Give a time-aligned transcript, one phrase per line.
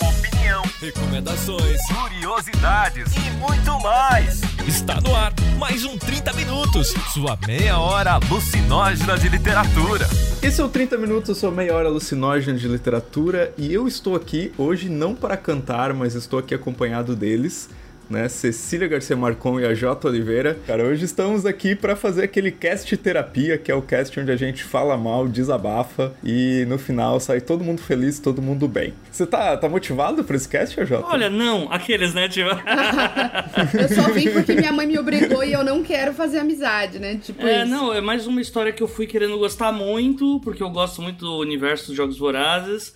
[0.00, 3.12] Opinião, recomendações, curiosidades.
[3.16, 4.40] E muito mais.
[4.66, 10.08] Está no ar mais um 30 Minutos, sua meia hora alucinógena de literatura.
[10.42, 14.52] Esse é o 30 Minutos, sua meia hora alucinógena de literatura, e eu estou aqui
[14.58, 17.70] hoje não para cantar, mas estou aqui acompanhado deles
[18.08, 18.28] né?
[18.28, 20.58] Cecília Garcia Marcon e a Jota Oliveira.
[20.66, 24.36] Cara, hoje estamos aqui para fazer aquele cast terapia, que é o cast onde a
[24.36, 28.94] gente fala mal, desabafa e no final sai todo mundo feliz, todo mundo bem.
[29.10, 31.06] Você tá, tá motivado para esse cast, Jota?
[31.06, 32.46] Olha, não, aqueles, né, tio?
[33.78, 37.16] eu só vim porque minha mãe me obrigou e eu não quero fazer amizade, né?
[37.16, 37.70] Tipo é, isso.
[37.70, 41.24] não, é mais uma história que eu fui querendo gostar muito, porque eu gosto muito
[41.24, 42.92] do universo dos Jogos Vorazes.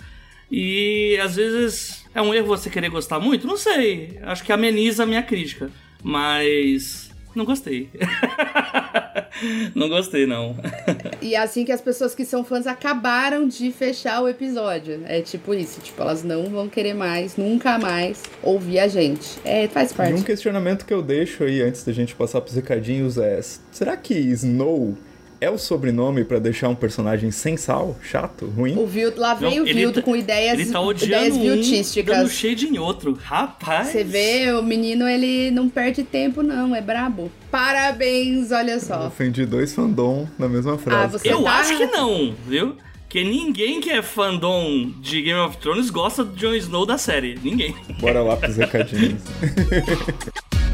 [0.50, 3.46] E às vezes é um erro você querer gostar muito?
[3.46, 4.18] Não sei.
[4.22, 5.70] Acho que ameniza a minha crítica.
[6.02, 7.08] Mas.
[7.34, 7.90] Não gostei.
[9.74, 10.56] não gostei, não.
[11.22, 15.02] e é assim que as pessoas que são fãs acabaram de fechar o episódio.
[15.04, 15.80] É tipo isso.
[15.80, 19.38] Tipo, elas não vão querer mais, nunca mais, ouvir a gente.
[19.44, 20.14] É, faz parte.
[20.14, 24.14] um questionamento que eu deixo aí antes da gente passar pros recadinhos é: será que
[24.14, 24.96] Snow
[25.40, 28.76] é o sobrenome para deixar um personagem sem sal, chato, ruim?
[28.76, 32.16] O Vilto, lá vem não, o Vilto tá, com ideias, ele tá ideias viltísticas.
[32.16, 33.18] Um, dando shade em outro.
[33.22, 33.88] Rapaz.
[33.88, 37.30] Você vê, o menino ele não perde tempo não, é brabo.
[37.50, 39.02] Parabéns, olha só.
[39.02, 41.04] Eu ofendi dois fandom na mesma ah, frase.
[41.04, 41.52] Ah, você Eu tá...
[41.58, 42.76] acho que não, viu?
[43.08, 47.38] Que ninguém que é fandom de Game of Thrones gosta do Jon Snow da série.
[47.42, 47.74] Ninguém.
[48.00, 49.22] Bora lá pros recadinhos.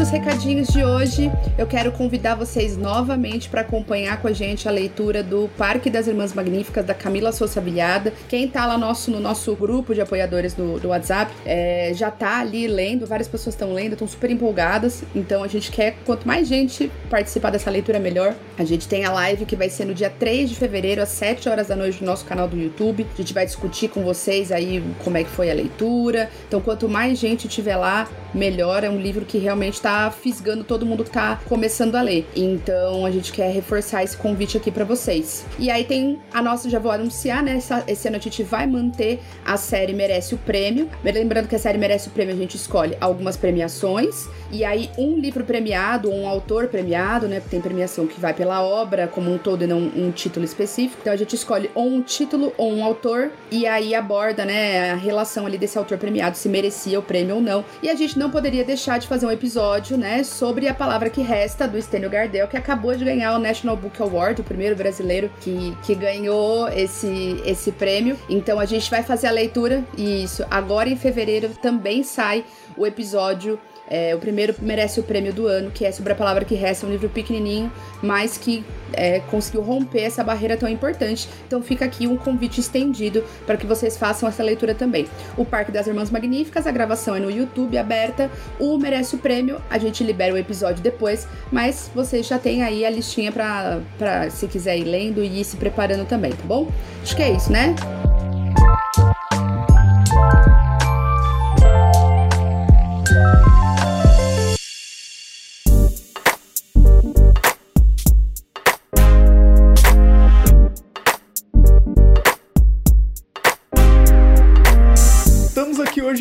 [0.00, 4.70] os recadinhos de hoje, eu quero convidar vocês novamente para acompanhar com a gente a
[4.70, 8.12] leitura do Parque das Irmãs Magníficas, da Camila Souza Bilhada.
[8.28, 12.38] Quem tá lá nosso, no nosso grupo de apoiadores do, do WhatsApp é, já tá
[12.38, 15.02] ali lendo, várias pessoas estão lendo, estão super empolgadas.
[15.16, 18.36] Então a gente quer, quanto mais gente participar dessa leitura, melhor.
[18.56, 21.48] A gente tem a live que vai ser no dia 3 de fevereiro, às 7
[21.48, 23.04] horas da noite, no nosso canal do YouTube.
[23.12, 26.30] A gente vai discutir com vocês aí como é que foi a leitura.
[26.46, 28.84] Então, quanto mais gente tiver lá, melhor.
[28.84, 32.26] É um livro que realmente está fisgando todo mundo que tá começando a ler.
[32.34, 35.44] Então a gente quer reforçar esse convite aqui para vocês.
[35.58, 37.56] E aí tem a nossa, já vou anunciar, né?
[37.56, 40.88] Essa, esse ano a gente vai manter a série Merece o Prêmio.
[41.02, 44.28] Lembrando que a série Merece o Prêmio, a gente escolhe algumas premiações.
[44.50, 47.40] E aí, um livro premiado, um autor premiado, né?
[47.40, 50.98] Tem premiação que vai pela obra como um todo e não um título específico.
[51.00, 53.30] Então a gente escolhe ou um título ou um autor.
[53.50, 57.40] E aí aborda, né, a relação ali desse autor premiado, se merecia o prêmio ou
[57.40, 57.64] não.
[57.82, 61.22] E a gente não poderia deixar de fazer um episódio né, sobre a palavra que
[61.22, 65.30] resta do Stênio Gardel, que acabou de ganhar o National Book Award, o primeiro brasileiro
[65.40, 68.18] que, que ganhou esse, esse prêmio.
[68.28, 70.44] Então a gente vai fazer a leitura e isso.
[70.50, 72.44] Agora em fevereiro também sai
[72.76, 76.44] o episódio é, o primeiro merece o prêmio do ano, que é sobre a palavra
[76.44, 77.72] que resta, um livro pequenininho,
[78.02, 81.28] mas que é, conseguiu romper essa barreira tão importante.
[81.46, 85.06] Então fica aqui um convite estendido para que vocês façam essa leitura também.
[85.36, 88.30] O Parque das Irmãs Magníficas, a gravação é no YouTube aberta.
[88.58, 92.84] O merece o prêmio, a gente libera o episódio depois, mas vocês já têm aí
[92.84, 96.70] a listinha para se quiser ir lendo e ir se preparando também, tá bom?
[97.02, 97.74] Acho que é isso, né?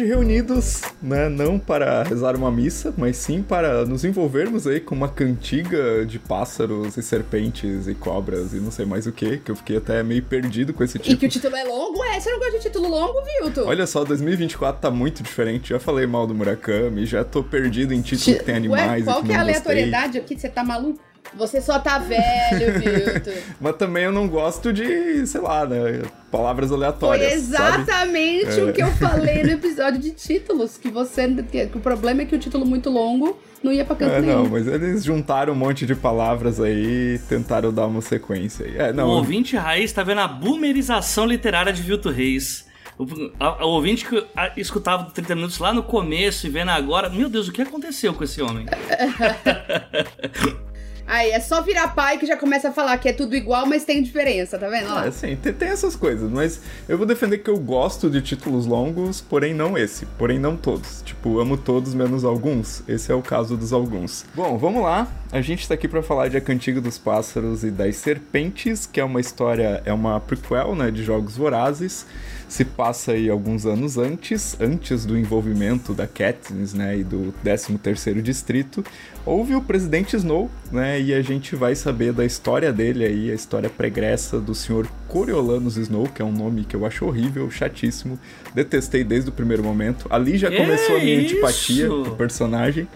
[0.08, 5.10] Reunidos, né, não para rezar uma missa, mas sim para nos envolvermos aí com uma
[5.10, 9.56] cantiga de pássaros e serpentes e cobras e não sei mais o que, que eu
[9.56, 11.16] fiquei até meio perdido com esse título.
[11.16, 12.04] E que o título é longo?
[12.06, 13.62] É, você não gosta de título longo, Vilto?
[13.66, 15.70] Olha só, 2024 tá muito diferente.
[15.70, 19.22] Já falei mal do Murakami, já tô perdido em título que tem animais Ué, qual
[19.22, 20.40] que, que é a aleatoriedade aqui?
[20.40, 21.07] Você tá maluco?
[21.36, 23.32] Você só tá velho, Vilto.
[23.60, 26.02] Mas também eu não gosto de, sei lá, né?
[26.32, 27.28] Palavras aleatórias.
[27.28, 28.70] Foi exatamente sabe?
[28.70, 30.78] o que eu falei no episódio de títulos.
[30.78, 31.28] Que você.
[31.44, 34.22] Que, que o problema é que o título muito longo não ia pra canto é,
[34.22, 34.44] nenhum.
[34.44, 38.66] Não, mas eles juntaram um monte de palavras aí e tentaram dar uma sequência.
[38.76, 42.66] É, não, o ouvinte raiz tá vendo a boomerização literária de Vilto Reis.
[42.98, 43.06] O,
[43.40, 47.30] a, o ouvinte que a, escutava 30 minutos lá no começo e vendo agora, meu
[47.30, 48.66] Deus, o que aconteceu com esse homem?
[51.08, 53.86] Aí, é só virar pai que já começa a falar que é tudo igual, mas
[53.86, 54.90] tem diferença, tá vendo?
[54.90, 58.66] Ah, sim, tem, tem, essas coisas, mas eu vou defender que eu gosto de títulos
[58.66, 61.02] longos, porém não esse, porém não todos.
[61.04, 62.84] Tipo, amo todos menos alguns.
[62.88, 64.26] Esse é o caso dos alguns.
[64.36, 65.08] Bom, vamos lá.
[65.32, 69.00] A gente está aqui para falar de A Cantiga dos Pássaros e das Serpentes, que
[69.00, 72.06] é uma história, é uma prequel, né, de Jogos Vorazes.
[72.48, 78.22] Se passa aí alguns anos antes, antes do envolvimento da Katniss, né, e do 13º
[78.22, 78.84] Distrito.
[79.26, 83.36] Houve o Presidente Snow, né, e a gente vai saber da história dele aí, a
[83.36, 84.88] história pregressa do Sr.
[85.10, 88.18] Coriolanus Snow, que é um nome que eu acho horrível, chatíssimo.
[88.56, 90.08] Detestei desde o primeiro momento.
[90.10, 91.34] Ali já começou a minha isso?
[91.36, 92.88] antipatia com o personagem.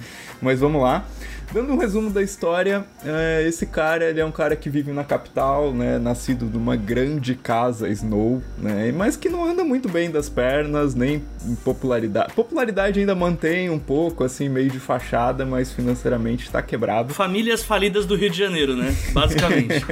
[0.41, 1.05] Mas vamos lá.
[1.53, 5.03] Dando um resumo da história, é, esse cara ele é um cara que vive na
[5.03, 10.09] capital, né, nascido de uma grande casa Snow, né, mas que não anda muito bem
[10.09, 12.33] das pernas, nem em popularidade.
[12.33, 17.13] Popularidade ainda mantém um pouco, assim, meio de fachada, mas financeiramente está quebrado.
[17.13, 18.95] Famílias falidas do Rio de Janeiro, né?
[19.11, 19.85] Basicamente.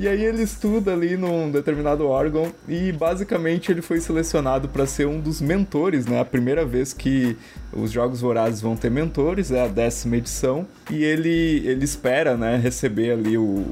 [0.00, 5.06] E aí ele estuda ali num determinado órgão e basicamente ele foi selecionado para ser
[5.06, 6.20] um dos mentores, né?
[6.20, 7.36] A primeira vez que
[7.72, 12.56] os Jogos Vorazes vão ter mentores, é a décima edição, e ele, ele espera, né,
[12.56, 13.64] receber ali o,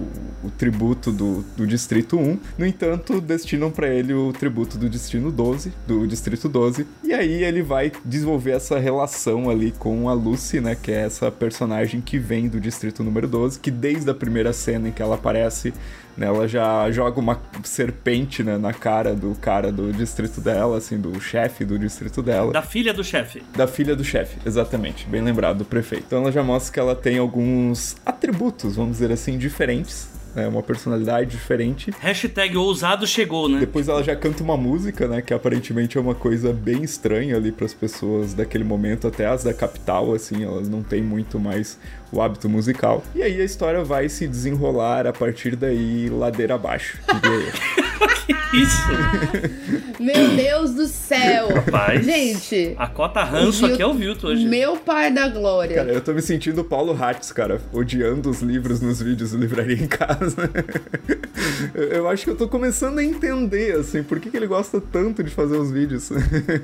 [0.45, 2.39] o tributo do, do Distrito 1.
[2.59, 7.45] No entanto, destinam para ele o tributo do Destino 12, do Distrito 12, e aí
[7.45, 12.19] ele vai desenvolver essa relação ali com a Lucy, né, que é essa personagem que
[12.19, 15.73] vem do Distrito número 12, que desde a primeira cena em que ela aparece
[16.17, 20.99] né, ela já joga uma serpente né, na cara do cara do distrito dela, assim,
[20.99, 22.53] do chefe do distrito dela.
[22.53, 23.43] da filha do chefe.
[23.55, 26.05] Da filha do chefe, exatamente, bem lembrado, do prefeito.
[26.07, 30.63] Então ela já mostra que ela tem alguns atributos, vamos dizer assim, diferentes, né, uma
[30.63, 31.91] personalidade diferente.
[31.99, 33.59] Hashtag ousado chegou, né?
[33.59, 37.51] Depois ela já canta uma música, né, que aparentemente é uma coisa bem estranha ali
[37.51, 41.79] para as pessoas daquele momento, até as da capital, assim, elas não têm muito mais
[42.13, 43.03] o hábito musical.
[43.15, 46.99] E aí a história vai se desenrolar a partir daí ladeira abaixo.
[47.23, 47.47] diria
[48.29, 48.37] eu.
[48.53, 48.77] Isso.
[49.99, 51.49] Meu Deus do céu!
[51.49, 52.05] Rapaz.
[52.05, 54.47] Gente, A cota ranço aqui é o Vilto hoje.
[54.47, 55.77] meu pai da glória.
[55.77, 59.39] Cara, eu tô me sentindo o Paulo Hatz, cara, odiando os livros nos vídeos do
[59.39, 60.51] Livraria em Casa.
[61.75, 64.81] eu, eu acho que eu tô começando a entender, assim, por que, que ele gosta
[64.81, 66.11] tanto de fazer os vídeos.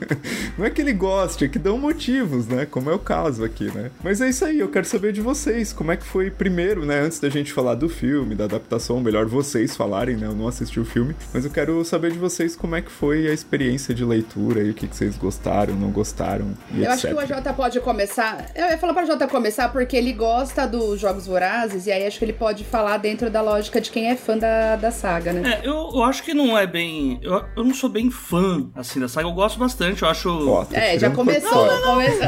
[0.57, 2.67] Não é que ele goste, é que dão motivos, né?
[2.67, 3.91] Como é o caso aqui, né?
[4.05, 7.01] Mas é isso aí, eu quero saber de vocês, como é que foi primeiro, né?
[7.01, 10.27] Antes da gente falar do filme, da adaptação, melhor vocês falarem, né?
[10.27, 13.29] Eu não assisti o filme, mas eu quero saber de vocês como é que foi
[13.29, 17.07] a experiência de leitura e o que, que vocês gostaram, não gostaram e Eu acho
[17.07, 17.19] etc.
[17.27, 18.47] que o AJ pode começar.
[18.55, 22.19] Eu ia falar pra AJ começar porque ele gosta dos Jogos Vorazes, e aí acho
[22.19, 25.61] que ele pode falar dentro da lógica de quem é fã da, da saga, né?
[25.63, 27.19] É, eu, eu acho que não é bem.
[27.23, 29.27] Eu, eu não sou bem fã, assim, da saga.
[29.29, 30.29] Eu gosto bastante, eu acho.
[30.49, 31.79] Ó, tô É, já começou, fora.
[31.83, 32.27] começou.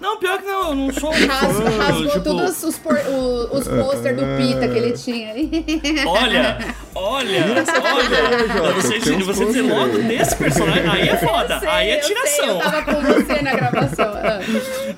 [0.00, 1.78] Não, pior que não, eu não sou um Rasgou, fã.
[1.82, 5.34] rasgou tipo, todos os, por, o- os pôster do Pita que ele tinha.
[6.06, 6.58] Olha,
[6.94, 7.44] olha,
[7.94, 8.23] olha.
[8.56, 11.60] Jota, Você, você dizer pôster logo desse personagem, aí é foda.
[11.60, 12.48] Sei, aí é eu sei, tiração.
[12.48, 14.06] eu tava com você na gravação.
[14.14, 14.40] Ah.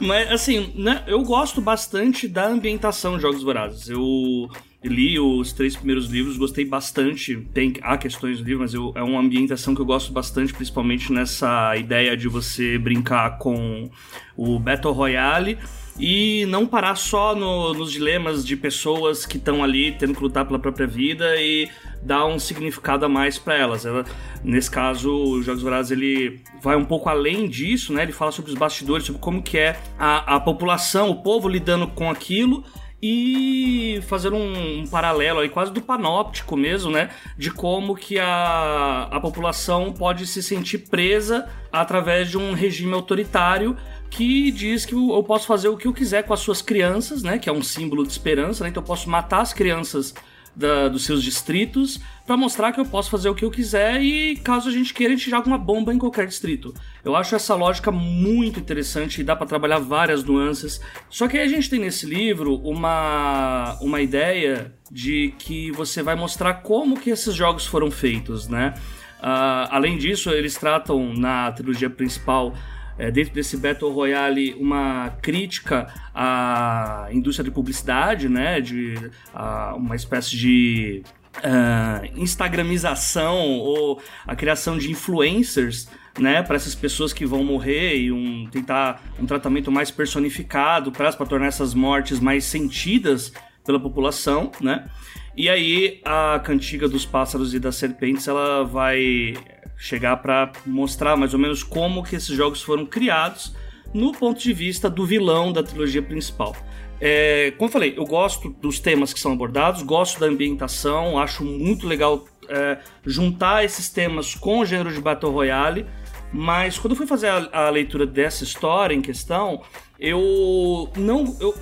[0.01, 3.89] Mas, assim, né, eu gosto bastante da ambientação de Jogos Vorazes.
[3.89, 4.49] Eu
[4.85, 7.37] li os três primeiros livros, gostei bastante.
[7.53, 11.13] Tem, há questões do livro, mas eu- é uma ambientação que eu gosto bastante, principalmente
[11.13, 13.91] nessa ideia de você brincar com
[14.37, 15.59] o Battle Royale.
[15.99, 20.45] E não parar só no- nos dilemas de pessoas que estão ali tendo que lutar
[20.45, 21.69] pela própria vida e
[22.03, 23.87] dar um significado a mais para elas.
[23.87, 24.05] Ela,
[24.45, 28.03] nesse caso, o Jogos Vorazes ele vai um pouco além disso, né?
[28.03, 31.87] Ele fala sobre os bastidores, sobre como que é a, a população, o povo lidando
[31.89, 32.63] com aquilo
[33.09, 37.11] e fazer um, um paralelo aí quase do panóptico mesmo, né?
[37.39, 43.77] De como que a, a população pode se sentir presa através de um regime autoritário
[44.11, 47.39] que diz que eu posso fazer o que eu quiser com as suas crianças, né?
[47.39, 48.71] Que é um símbolo de esperança, né?
[48.71, 50.13] Então eu posso matar as crianças
[50.57, 54.37] da- dos seus distritos para mostrar que eu posso fazer o que eu quiser e
[54.37, 56.73] caso a gente queira a gente joga uma bomba em qualquer distrito.
[57.05, 60.81] Eu acho essa lógica muito interessante e dá para trabalhar várias nuances.
[61.11, 66.15] Só que aí a gente tem nesse livro uma uma ideia de que você vai
[66.17, 68.75] mostrar como que esses jogos foram feitos, né?
[69.21, 72.55] Ah, além disso, eles tratam na trilogia principal
[72.99, 78.95] é, dentro desse Battle Royale uma crítica à indústria de publicidade, né, de
[79.35, 81.03] a uma espécie de
[81.43, 85.89] ah, instagramização ou a criação de influencers,
[86.19, 91.13] né, para essas pessoas que vão morrer e um, tentar um tratamento mais personificado para
[91.13, 93.33] tornar essas mortes mais sentidas
[93.65, 94.89] pela população, né?
[95.37, 99.35] E aí a cantiga dos pássaros e das serpentes ela vai
[99.77, 103.55] chegar para mostrar mais ou menos como que esses jogos foram criados
[103.93, 106.57] no ponto de vista do vilão da trilogia principal.
[107.01, 111.45] É, como eu falei, eu gosto dos temas que são abordados, gosto da ambientação, acho
[111.45, 115.87] muito legal é, juntar esses temas com o gênero de Battle Royale,
[116.33, 119.63] mas quando eu fui fazer a, a leitura dessa história em questão,
[119.99, 121.37] eu não.
[121.41, 121.55] Eu,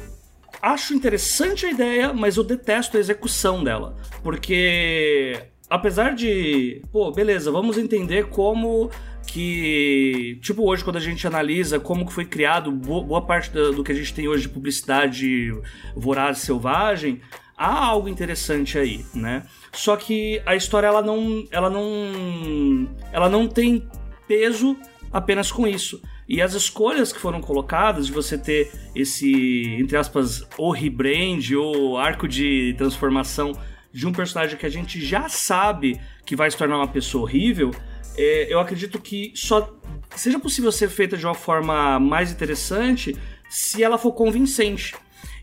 [0.62, 3.96] acho interessante a ideia, mas eu detesto a execução dela.
[4.22, 5.38] Porque
[5.74, 8.90] apesar de, pô, beleza, vamos entender como
[9.26, 13.90] que, tipo, hoje quando a gente analisa como que foi criado boa parte do que
[13.90, 15.52] a gente tem hoje de publicidade
[15.96, 17.20] voraz selvagem,
[17.56, 19.44] há algo interessante aí, né?
[19.72, 23.88] Só que a história ela não, ela não, ela não tem
[24.28, 24.76] peso
[25.12, 26.00] apenas com isso.
[26.28, 31.98] E as escolhas que foram colocadas de você ter esse, entre aspas, o rebrand ou
[31.98, 33.52] arco de transformação
[33.94, 37.70] de um personagem que a gente já sabe que vai se tornar uma pessoa horrível,
[38.18, 39.72] é, eu acredito que só
[40.16, 43.16] seja possível ser feita de uma forma mais interessante
[43.48, 44.96] se ela for convincente.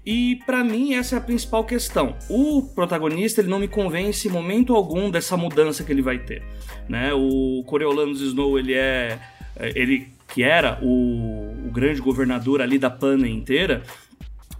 [0.05, 2.17] E para mim essa é a principal questão.
[2.29, 6.43] O protagonista ele não me convence em momento algum dessa mudança que ele vai ter,
[6.89, 7.13] né?
[7.13, 9.17] O Coriolanus Snow ele é,
[9.55, 13.83] é ele que era o, o grande governador ali da Pana inteira,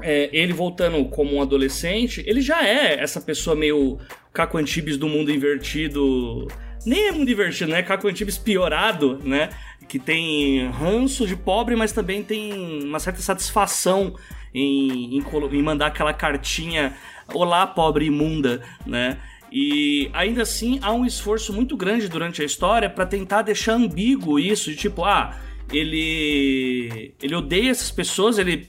[0.02, 3.98] é, ele voltando como um adolescente, ele já é essa pessoa meio
[4.34, 6.48] Caco Antibes do mundo invertido.
[6.86, 7.84] Nem é mundo invertido, né?
[7.84, 9.50] Caco Antibes piorado, né?
[9.88, 14.16] Que tem ranço de pobre, mas também tem uma certa satisfação
[14.54, 16.96] em, em, em mandar aquela cartinha
[17.34, 19.18] Olá, pobre imunda, né?
[19.52, 24.40] E ainda assim há um esforço muito grande durante a história para tentar deixar ambíguo
[24.40, 25.38] isso, de tipo, ah,
[25.72, 28.68] ele ele odeia essas pessoas, ele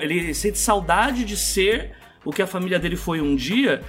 [0.00, 1.92] ele sente saudade de ser
[2.24, 3.82] o que a família dele foi um dia.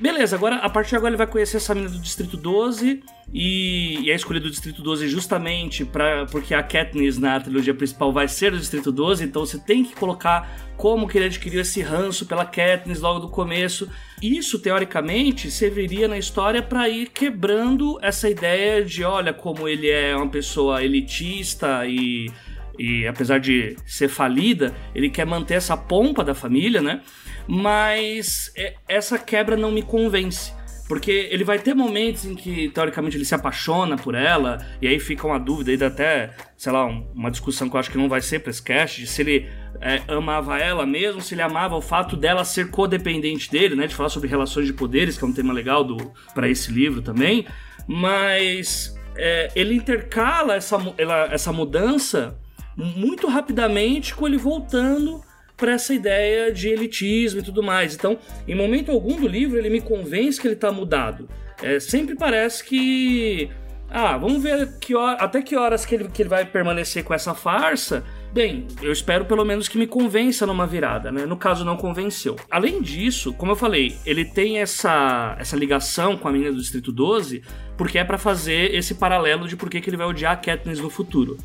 [0.00, 3.02] Beleza, agora a partir de agora ele vai conhecer essa menina do Distrito 12
[3.34, 8.12] e, e é escolhido do Distrito 12 justamente para porque a Katniss na trilogia principal
[8.12, 11.82] vai ser do Distrito 12, então você tem que colocar como que ele adquiriu esse
[11.82, 13.90] ranço pela Katniss logo do começo.
[14.22, 20.14] Isso teoricamente serviria na história para ir quebrando essa ideia de, olha, como ele é
[20.14, 22.30] uma pessoa elitista e
[22.78, 27.00] e apesar de ser falida, ele quer manter essa pompa da família, né?
[27.46, 30.52] Mas é, essa quebra não me convence.
[30.88, 34.98] Porque ele vai ter momentos em que, teoricamente, ele se apaixona por ela, e aí
[34.98, 38.22] fica uma dúvida, ainda até, sei lá, uma discussão que eu acho que não vai
[38.22, 39.46] ser pra esse cast, de se ele
[39.82, 43.86] é, amava ela mesmo, se ele amava o fato dela ser codependente dele, né?
[43.86, 47.02] De falar sobre relações de poderes, que é um tema legal do para esse livro
[47.02, 47.46] também.
[47.86, 52.38] Mas é, ele intercala essa, ela, essa mudança
[52.78, 55.20] muito rapidamente com ele voltando
[55.56, 57.94] para essa ideia de elitismo e tudo mais.
[57.94, 58.16] Então,
[58.46, 61.28] em momento algum do livro, ele me convence que ele está mudado.
[61.60, 63.50] É, sempre parece que.
[63.90, 67.12] Ah, vamos ver que hora, até que horas que ele, que ele vai permanecer com
[67.12, 68.04] essa farsa.
[68.30, 71.24] Bem, eu espero pelo menos que me convença numa virada, né?
[71.24, 72.36] No caso, não convenceu.
[72.50, 76.92] Além disso, como eu falei, ele tem essa, essa ligação com a menina do Distrito
[76.92, 77.42] 12,
[77.78, 80.90] porque é para fazer esse paralelo de por que ele vai odiar a Katniss no
[80.90, 81.38] futuro.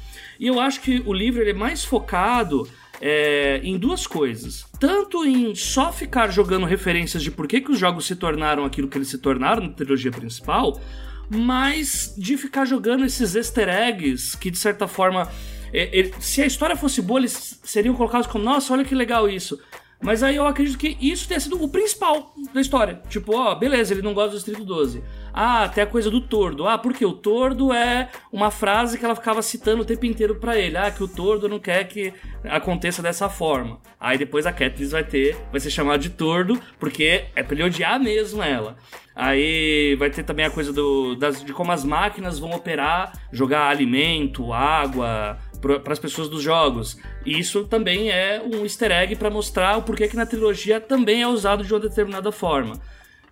[0.43, 2.67] E eu acho que o livro ele é mais focado
[2.99, 4.65] é, em duas coisas.
[4.77, 8.89] Tanto em só ficar jogando referências de por que, que os jogos se tornaram aquilo
[8.89, 10.81] que eles se tornaram na trilogia principal,
[11.29, 15.31] mas de ficar jogando esses easter eggs que, de certa forma,
[15.71, 19.29] é, é, se a história fosse boa, eles seriam colocados como: nossa, olha que legal
[19.29, 19.57] isso.
[20.01, 23.01] Mas aí eu acredito que isso tenha sido o principal da história.
[23.07, 25.01] Tipo, ó, beleza, ele não gosta do Distrito 12.
[25.33, 26.67] Ah, até a coisa do tordo.
[26.67, 30.57] Ah, porque o tordo é uma frase que ela ficava citando o tempo inteiro para
[30.57, 30.77] ele.
[30.77, 32.13] Ah, que o tordo não quer que
[32.43, 33.79] aconteça dessa forma.
[33.99, 37.63] Aí depois a Katniss vai ter, vai ser chamada de tordo, porque é pra ele
[37.63, 38.77] odiar mesmo ela.
[39.15, 43.69] Aí vai ter também a coisa do, das, de como as máquinas vão operar, jogar
[43.69, 46.97] alimento, água, para as pessoas dos jogos.
[47.25, 51.21] E isso também é um easter egg para mostrar o porquê que na trilogia também
[51.21, 52.79] é usado de uma determinada forma.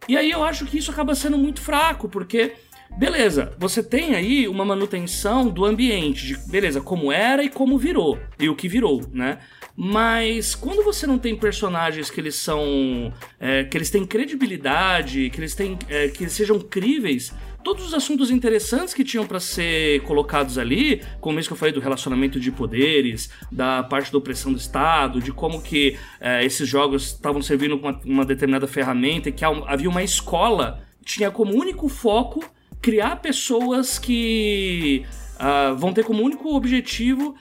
[0.07, 2.53] E aí eu acho que isso acaba sendo muito fraco, porque
[2.97, 8.19] beleza, você tem aí uma manutenção do ambiente, de beleza, como era e como virou,
[8.39, 9.39] e o que virou, né?
[9.75, 13.11] Mas quando você não tem personagens que eles são.
[13.39, 15.77] É, que eles têm credibilidade, que eles têm.
[15.89, 21.01] É, que eles sejam críveis, todos os assuntos interessantes que tinham para ser colocados ali,
[21.19, 25.21] como isso que eu falei do relacionamento de poderes, da parte da opressão do Estado,
[25.21, 29.89] de como que é, esses jogos estavam servindo uma, uma determinada ferramenta e que havia
[29.89, 32.43] uma escola, tinha como único foco
[32.81, 37.35] criar pessoas que uh, vão ter como único objetivo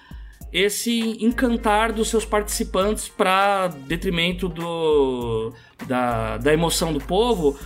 [0.53, 5.53] esse encantar dos seus participantes para detrimento do,
[5.87, 7.59] da, da emoção do povo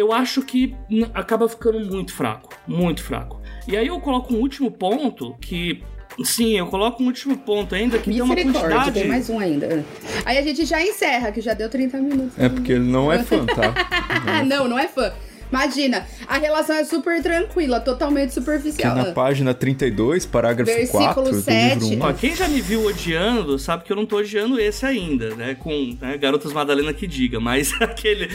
[0.00, 0.74] eu acho que
[1.12, 3.40] acaba ficando muito fraco, muito fraco.
[3.68, 5.82] E aí eu coloco um último ponto que
[6.24, 8.92] Sim, eu coloco um último ponto ainda que tem uma quantidade...
[8.92, 9.84] tem mais um ainda.
[10.24, 12.36] Aí a gente já encerra, que já deu 30 minutos.
[12.36, 13.72] É porque ele não é fã, tá?
[14.44, 15.12] Não, não é fã.
[15.50, 18.94] Imagina, a relação é super tranquila, totalmente Que superficial.
[18.94, 21.78] na página 32, parágrafo Versículo 4 do sete.
[21.80, 22.08] livro 1.
[22.08, 25.54] Ó, quem já me viu odiando sabe que eu não tô odiando esse ainda, né?
[25.56, 28.28] Com né, Garotas Madalena que diga, mas aquele.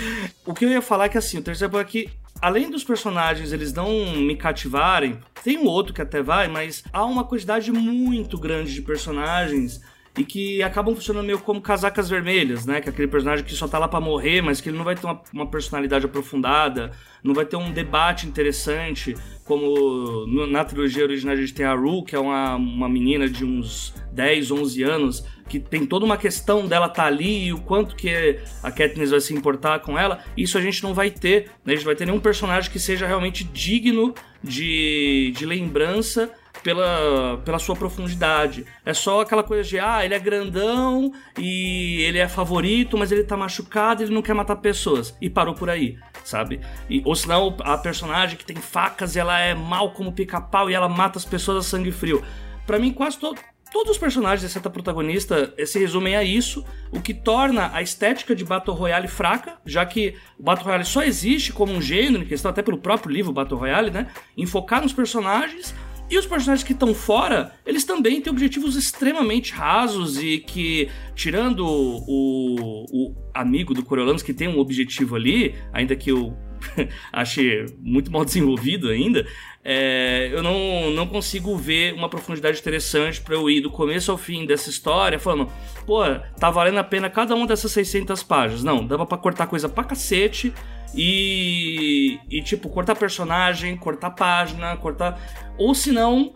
[0.45, 2.10] O que eu ia falar é que assim, o terceiro ponto é que.
[2.41, 7.05] Além dos personagens eles não me cativarem, tem um outro que até vai, mas há
[7.05, 9.79] uma quantidade muito grande de personagens
[10.17, 12.79] e que acabam funcionando meio como casacas vermelhas, né?
[12.79, 14.95] Que é aquele personagem que só tá lá pra morrer, mas que ele não vai
[14.95, 16.91] ter uma, uma personalidade aprofundada,
[17.24, 21.74] não vai ter um debate interessante, como no- na trilogia original a gente tem a
[21.74, 26.17] Rue, que é uma, uma menina de uns 10, 11 anos, que tem toda uma
[26.17, 30.24] questão dela estar ali e o quanto que a Katniss vai se importar com ela.
[30.38, 31.74] Isso a gente não vai ter, né?
[31.74, 36.31] A gente vai ter nenhum personagem que seja realmente digno de, de lembrança
[36.63, 38.65] pela, pela sua profundidade.
[38.85, 43.24] É só aquela coisa de, ah, ele é grandão e ele é favorito, mas ele
[43.24, 45.15] tá machucado ele não quer matar pessoas.
[45.21, 46.59] E parou por aí, sabe?
[46.89, 50.74] E, ou senão a personagem que tem facas e ela é mal como pica-pau e
[50.74, 52.24] ela mata as pessoas a sangue frio.
[52.65, 53.39] Pra mim, quase todo.
[53.71, 57.81] Todos os personagens, exceto a protagonista, eh, se resumem a isso, o que torna a
[57.81, 62.24] estética de Battle Royale fraca, já que o Battle Royale só existe como um gênero,
[62.24, 64.07] em questão até pelo próprio livro Battle Royale, né?
[64.38, 65.75] Em focar nos personagens
[66.09, 71.65] e os personagens que estão fora, eles também têm objetivos extremamente rasos e que, tirando
[71.65, 76.38] o, o amigo do Coriolanus, que tem um objetivo ali, ainda que eu
[77.12, 79.25] ache muito mal desenvolvido ainda,
[79.63, 84.17] é, eu não, não consigo ver uma profundidade interessante pra eu ir do começo ao
[84.17, 85.50] fim dessa história falando,
[85.88, 86.03] pô,
[86.39, 88.63] tá valendo a pena cada uma dessas 600 páginas.
[88.63, 90.53] Não, dava pra cortar coisa pra cacete
[90.94, 95.20] e, e tipo, cortar personagem, cortar página, cortar.
[95.58, 96.34] Ou se não,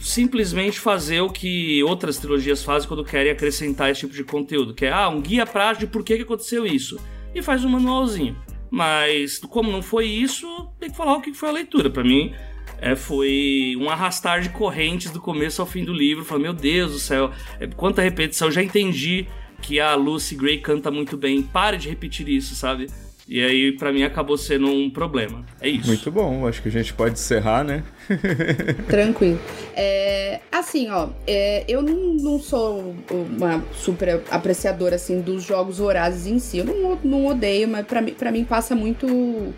[0.00, 4.86] simplesmente fazer o que outras trilogias fazem quando querem acrescentar esse tipo de conteúdo, que
[4.86, 6.98] é ah, um guia prático de por que, que aconteceu isso.
[7.34, 8.36] E faz um manualzinho.
[8.70, 11.90] Mas como não foi isso, tem que falar o que foi a leitura.
[11.90, 12.34] Pra mim,
[12.78, 16.24] é, foi um arrastar de correntes do começo ao fim do livro.
[16.24, 17.30] Falei, meu Deus do céu,
[17.60, 19.26] é, quanta repetição, já entendi
[19.62, 21.42] que a Lucy Gray canta muito bem.
[21.42, 22.86] Pare de repetir isso, sabe?
[23.28, 25.44] E aí, pra mim, acabou sendo um problema.
[25.60, 25.88] É isso.
[25.88, 27.82] Muito bom, acho que a gente pode encerrar, né?
[28.88, 29.40] Tranquilo.
[29.74, 36.26] É, assim, ó, é, eu não, não sou uma super apreciadora, assim, dos jogos vorazes
[36.26, 36.58] em si.
[36.58, 39.52] Eu não, não odeio, mas pra mim, pra mim passa muito,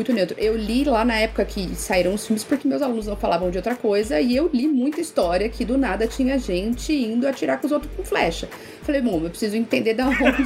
[0.00, 0.36] muito neutro.
[0.38, 3.58] Eu li lá na época que saíram os filmes porque meus alunos não falavam de
[3.58, 7.66] outra coisa e eu li muita história que do nada tinha gente indo atirar com
[7.66, 8.48] os outros com flecha.
[8.82, 10.44] Falei, bom, eu preciso entender da onde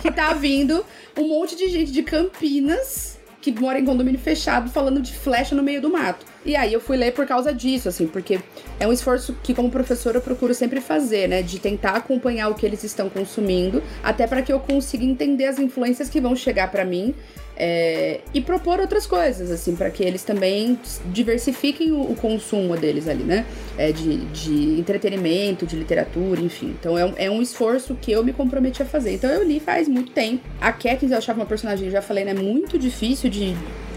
[0.00, 0.84] que tá vindo
[1.18, 3.14] um monte de gente de Campinas
[3.44, 6.24] que mora em condomínio fechado falando de flecha no meio do mato.
[6.46, 8.40] E aí eu fui ler por causa disso, assim, porque
[8.80, 12.54] é um esforço que como professora eu procuro sempre fazer, né, de tentar acompanhar o
[12.54, 16.70] que eles estão consumindo, até para que eu consiga entender as influências que vão chegar
[16.70, 17.14] para mim
[17.56, 23.08] é, e propor outras coisas, assim, para que eles também diversifiquem o, o consumo deles
[23.08, 23.46] ali, né?
[23.78, 26.74] É, de, de entretenimento, de literatura, enfim.
[26.78, 29.14] Então é um, é um esforço que eu me comprometi a fazer.
[29.14, 30.44] Então eu li faz muito tempo.
[30.60, 32.34] A Katniss eu achava uma personagem, já falei, né?
[32.34, 33.54] Muito difícil de,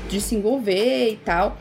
[0.08, 1.58] de se envolver e tal.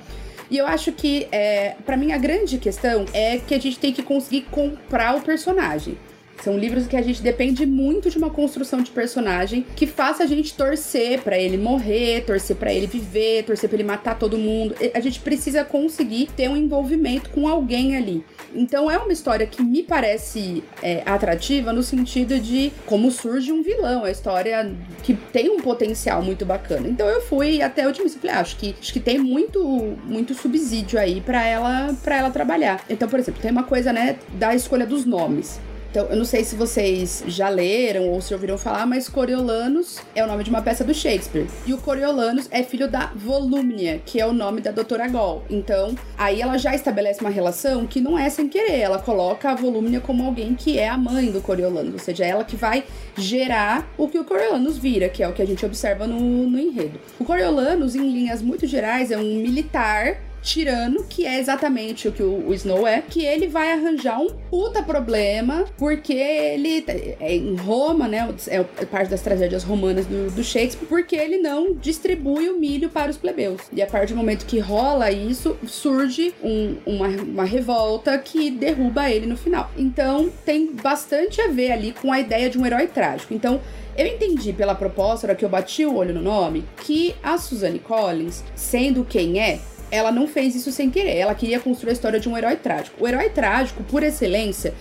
[0.50, 3.92] E eu acho que, é, para mim, a grande questão é que a gente tem
[3.92, 5.98] que conseguir comprar o personagem.
[6.42, 10.26] São livros que a gente depende muito de uma construção de personagem que faça a
[10.26, 14.74] gente torcer pra ele morrer, torcer pra ele viver, torcer pra ele matar todo mundo.
[14.94, 18.24] A gente precisa conseguir ter um envolvimento com alguém ali.
[18.54, 23.62] Então é uma história que me parece é, atrativa no sentido de como surge um
[23.62, 24.00] vilão.
[24.00, 24.72] Uma história
[25.02, 26.88] que tem um potencial muito bacana.
[26.88, 28.20] Então eu fui até o otimista.
[28.20, 29.62] Falei, ah, acho que, acho que tem muito,
[30.04, 32.84] muito subsídio aí pra ela, pra ela trabalhar.
[32.88, 35.60] Então, por exemplo, tem uma coisa, né, da escolha dos nomes.
[35.90, 40.22] Então, eu não sei se vocês já leram ou se ouviram falar, mas Coriolanus é
[40.22, 41.46] o nome de uma peça do Shakespeare.
[41.66, 45.44] E o Coriolanus é filho da Volúmnia, que é o nome da doutora Gol.
[45.48, 48.80] Então, aí ela já estabelece uma relação que não é sem querer.
[48.80, 52.28] Ela coloca a Volúmnia como alguém que é a mãe do Coriolanus, ou seja, é
[52.28, 52.84] ela que vai
[53.16, 56.58] gerar o que o Coriolanus vira, que é o que a gente observa no, no
[56.58, 57.00] enredo.
[57.18, 62.22] O Coriolanus, em linhas muito gerais, é um militar tirano, que é exatamente o que
[62.22, 66.84] o, o, Snow é, que ele vai arranjar um puta problema, porque ele
[67.20, 68.32] é em Roma, né?
[68.46, 73.10] É parte das tragédias romanas do, do, Shakespeare, porque ele não distribui o milho para
[73.10, 73.60] os plebeus.
[73.72, 79.10] E a partir do momento que rola isso, surge um, uma, uma revolta que derruba
[79.10, 79.68] ele no final.
[79.76, 83.34] Então tem bastante a ver ali com a ideia de um herói trágico.
[83.34, 83.60] Então,
[83.96, 87.78] eu entendi pela proposta, hora que eu bati o olho no nome, que a Suzanne
[87.78, 89.58] Collins, sendo quem é,
[89.90, 91.16] ela não fez isso sem querer.
[91.16, 93.02] Ela queria construir a história de um herói trágico.
[93.02, 94.74] O herói trágico, por excelência,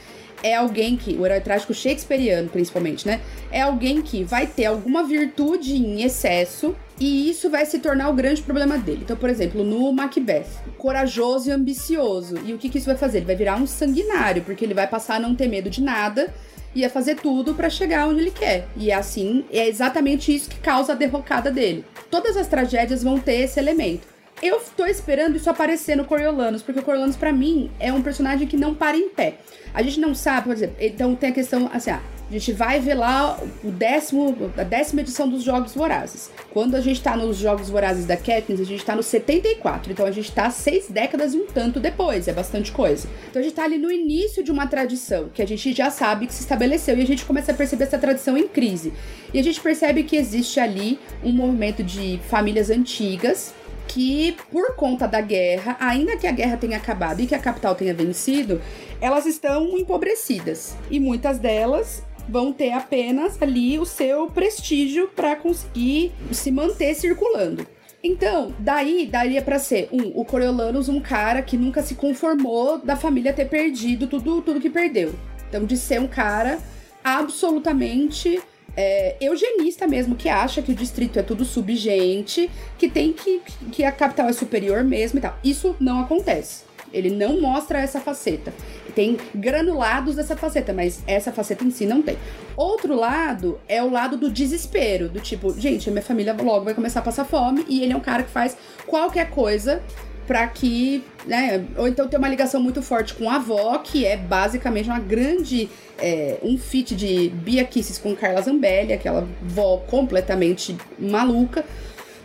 [0.44, 3.20] é alguém que, o herói trágico shakespeariano principalmente, né?
[3.52, 8.14] É alguém que vai ter alguma virtude em excesso e isso vai se tornar o
[8.14, 9.02] grande problema dele.
[9.04, 12.38] Então, por exemplo, no Macbeth, corajoso e ambicioso.
[12.46, 13.20] E o que, que isso vai fazer?
[13.20, 16.34] Ele vai virar um sanguinário, porque ele vai passar a não ter medo de nada
[16.74, 18.68] e a fazer tudo para chegar onde ele quer.
[18.78, 21.86] E é assim, é exatamente isso que causa a derrocada dele.
[22.12, 24.15] Todas as tragédias vão ter esse elemento.
[24.42, 28.48] Eu tô esperando isso aparecer no Coriolanus, porque o Coriolanus, para mim, é um personagem
[28.48, 29.36] que não para em pé.
[29.74, 32.80] A gente não sabe, por exemplo, então tem a questão assim, ah, a gente vai
[32.80, 36.32] ver lá o décimo, a décima edição dos Jogos Vorazes.
[36.52, 39.92] Quando a gente tá nos Jogos Vorazes da Katniss, a gente tá no 74.
[39.92, 43.08] Então a gente tá seis décadas e um tanto depois, é bastante coisa.
[43.30, 46.26] Então a gente tá ali no início de uma tradição que a gente já sabe
[46.26, 48.92] que se estabeleceu e a gente começa a perceber essa tradição em crise.
[49.32, 53.54] E a gente percebe que existe ali um movimento de famílias antigas
[53.88, 57.76] que, por conta da guerra, ainda que a guerra tenha acabado e que a capital
[57.76, 58.62] tenha vencido,
[59.00, 60.76] elas estão empobrecidas.
[60.90, 67.66] E muitas delas vão ter apenas ali o seu prestígio para conseguir se manter circulando.
[68.04, 72.96] Então, daí daria para ser um, o Coriolanus, um cara que nunca se conformou da
[72.96, 75.14] família ter perdido tudo, tudo que perdeu.
[75.50, 76.60] Então, de ser um cara
[77.04, 78.40] absolutamente
[78.76, 83.42] é, eugenista mesmo, que acha que o distrito é tudo subgente, que tem que.
[83.72, 85.38] que a capital é superior mesmo e tal.
[85.44, 86.64] Isso não acontece.
[86.94, 88.54] Ele não mostra essa faceta.
[88.94, 92.18] Tem granulados dessa faceta, mas essa faceta em si não tem.
[92.56, 97.02] Outro lado é o lado do desespero, do tipo, gente, minha família logo vai começar
[97.02, 98.56] a passar fome e ele é um cara que faz
[98.88, 99.84] qualquer coisa
[100.28, 104.18] para que, né, ou então tem uma ligação muito forte com a avó, que é
[104.18, 110.76] basicamente uma grande, é, um feat de Bia Kisses com Carla Zambelli, aquela vó completamente
[110.98, 111.64] maluca,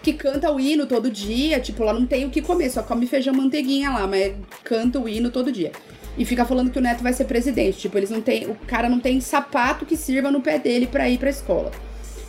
[0.02, 3.06] que canta o hino todo dia, tipo, ela não tem o que comer, só come
[3.06, 4.34] feijão manteiguinha lá, mas
[4.64, 5.72] canta o hino todo dia.
[6.16, 8.88] E fica falando que o neto vai ser presidente, tipo, eles não tem, o cara
[8.88, 11.70] não tem sapato que sirva no pé dele para ir pra escola.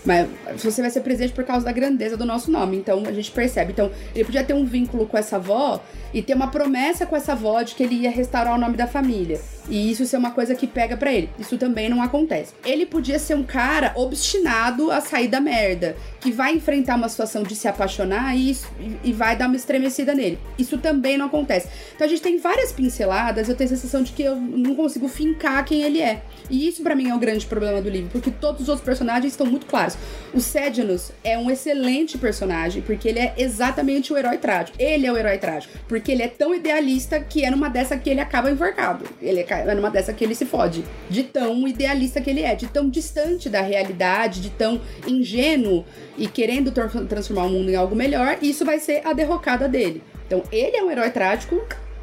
[0.03, 2.77] Mas você vai ser presente por causa da grandeza do nosso nome.
[2.77, 3.71] Então a gente percebe.
[3.71, 5.81] Então, ele podia ter um vínculo com essa avó
[6.13, 8.87] e ter uma promessa com essa avó de que ele ia restaurar o nome da
[8.87, 9.39] família.
[9.69, 11.29] E isso ser uma coisa que pega para ele.
[11.39, 12.53] Isso também não acontece.
[12.65, 17.43] Ele podia ser um cara obstinado a sair da merda, que vai enfrentar uma situação
[17.43, 18.57] de se apaixonar e,
[19.03, 20.39] e vai dar uma estremecida nele.
[20.57, 21.67] Isso também não acontece.
[21.95, 25.07] Então a gente tem várias pinceladas, eu tenho a sensação de que eu não consigo
[25.07, 26.21] fincar quem ele é.
[26.49, 29.31] E isso para mim é o grande problema do livro, porque todos os outros personagens
[29.31, 29.90] estão muito claros.
[30.33, 34.77] O Sédinos é um excelente personagem, porque ele é exatamente o herói trágico.
[34.79, 38.09] Ele é o herói trágico, porque ele é tão idealista que é numa dessa que
[38.09, 39.05] ele acaba enforcado.
[39.21, 40.85] Ele é, é numa dessa que ele se fode.
[41.09, 45.85] De tão idealista que ele é, de tão distante da realidade, de tão ingênuo
[46.17, 50.01] e querendo transformar o mundo em algo melhor, isso vai ser a derrocada dele.
[50.27, 51.61] Então, ele é um herói trágico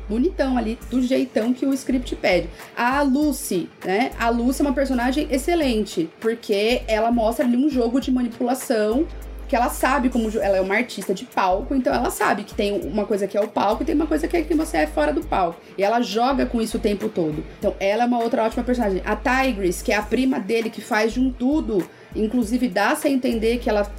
[0.08, 2.48] bonitão ali, do jeitão que o script pede.
[2.76, 4.12] A Lucy, né?
[4.18, 9.06] A Lucy é uma personagem excelente, porque ela mostra ali um jogo de manipulação
[9.48, 12.72] que ela sabe como ela é uma artista de palco, então ela sabe que tem
[12.86, 14.86] uma coisa que é o palco e tem uma coisa que é que você é
[14.86, 15.58] fora do palco.
[15.76, 17.42] E ela joga com isso o tempo todo.
[17.58, 19.02] Então ela é uma outra ótima personagem.
[19.06, 21.82] A Tigris, que é a prima dele que faz de um tudo,
[22.14, 23.90] inclusive dá-se a entender que ela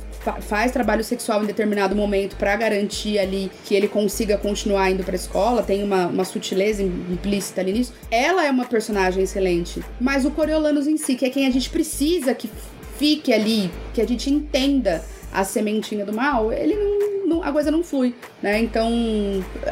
[0.41, 5.15] faz trabalho sexual em determinado momento para garantir ali que ele consiga continuar indo pra
[5.15, 7.93] escola, tem uma, uma sutileza implícita ali nisso.
[8.11, 9.81] Ela é uma personagem excelente.
[9.99, 12.49] Mas o Coriolanus em si, que é quem a gente precisa que
[12.97, 17.69] fique ali, que a gente entenda a sementinha do mal, ele não, não, a coisa
[17.69, 18.59] não flui, né?
[18.59, 18.91] Então,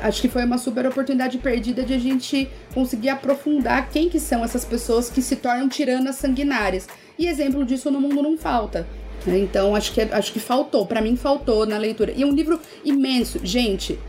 [0.01, 4.45] acho que foi uma super oportunidade perdida de a gente conseguir aprofundar quem que são
[4.45, 6.88] essas pessoas que se tornam tiranas sanguinárias.
[7.17, 8.88] E exemplo disso no mundo não falta.
[9.28, 9.40] Né?
[9.40, 12.13] Então acho que, acho que faltou, para mim faltou na leitura.
[12.16, 14.00] E é um livro imenso, gente,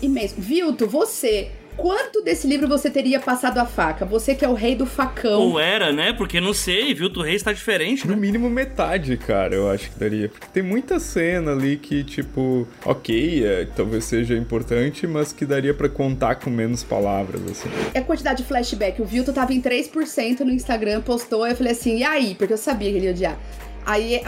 [0.00, 0.36] imenso.
[0.38, 4.04] Vilto, você quanto desse livro você teria passado a faca?
[4.04, 5.40] Você que é o rei do facão.
[5.40, 6.12] Ou era, né?
[6.12, 7.08] Porque não sei, viu?
[7.08, 8.14] O rei está diferente, né?
[8.14, 10.28] No mínimo metade, cara, eu acho que daria.
[10.28, 15.72] Porque tem muita cena ali que, tipo, ok, é, talvez seja importante, mas que daria
[15.72, 17.68] para contar com menos palavras, assim.
[17.94, 19.00] É a quantidade de flashback.
[19.00, 22.34] O Vilto tava em 3% no Instagram, postou, eu falei assim, e aí?
[22.34, 23.38] Porque eu sabia que ele ia odiar.
[23.88, 24.20] Aí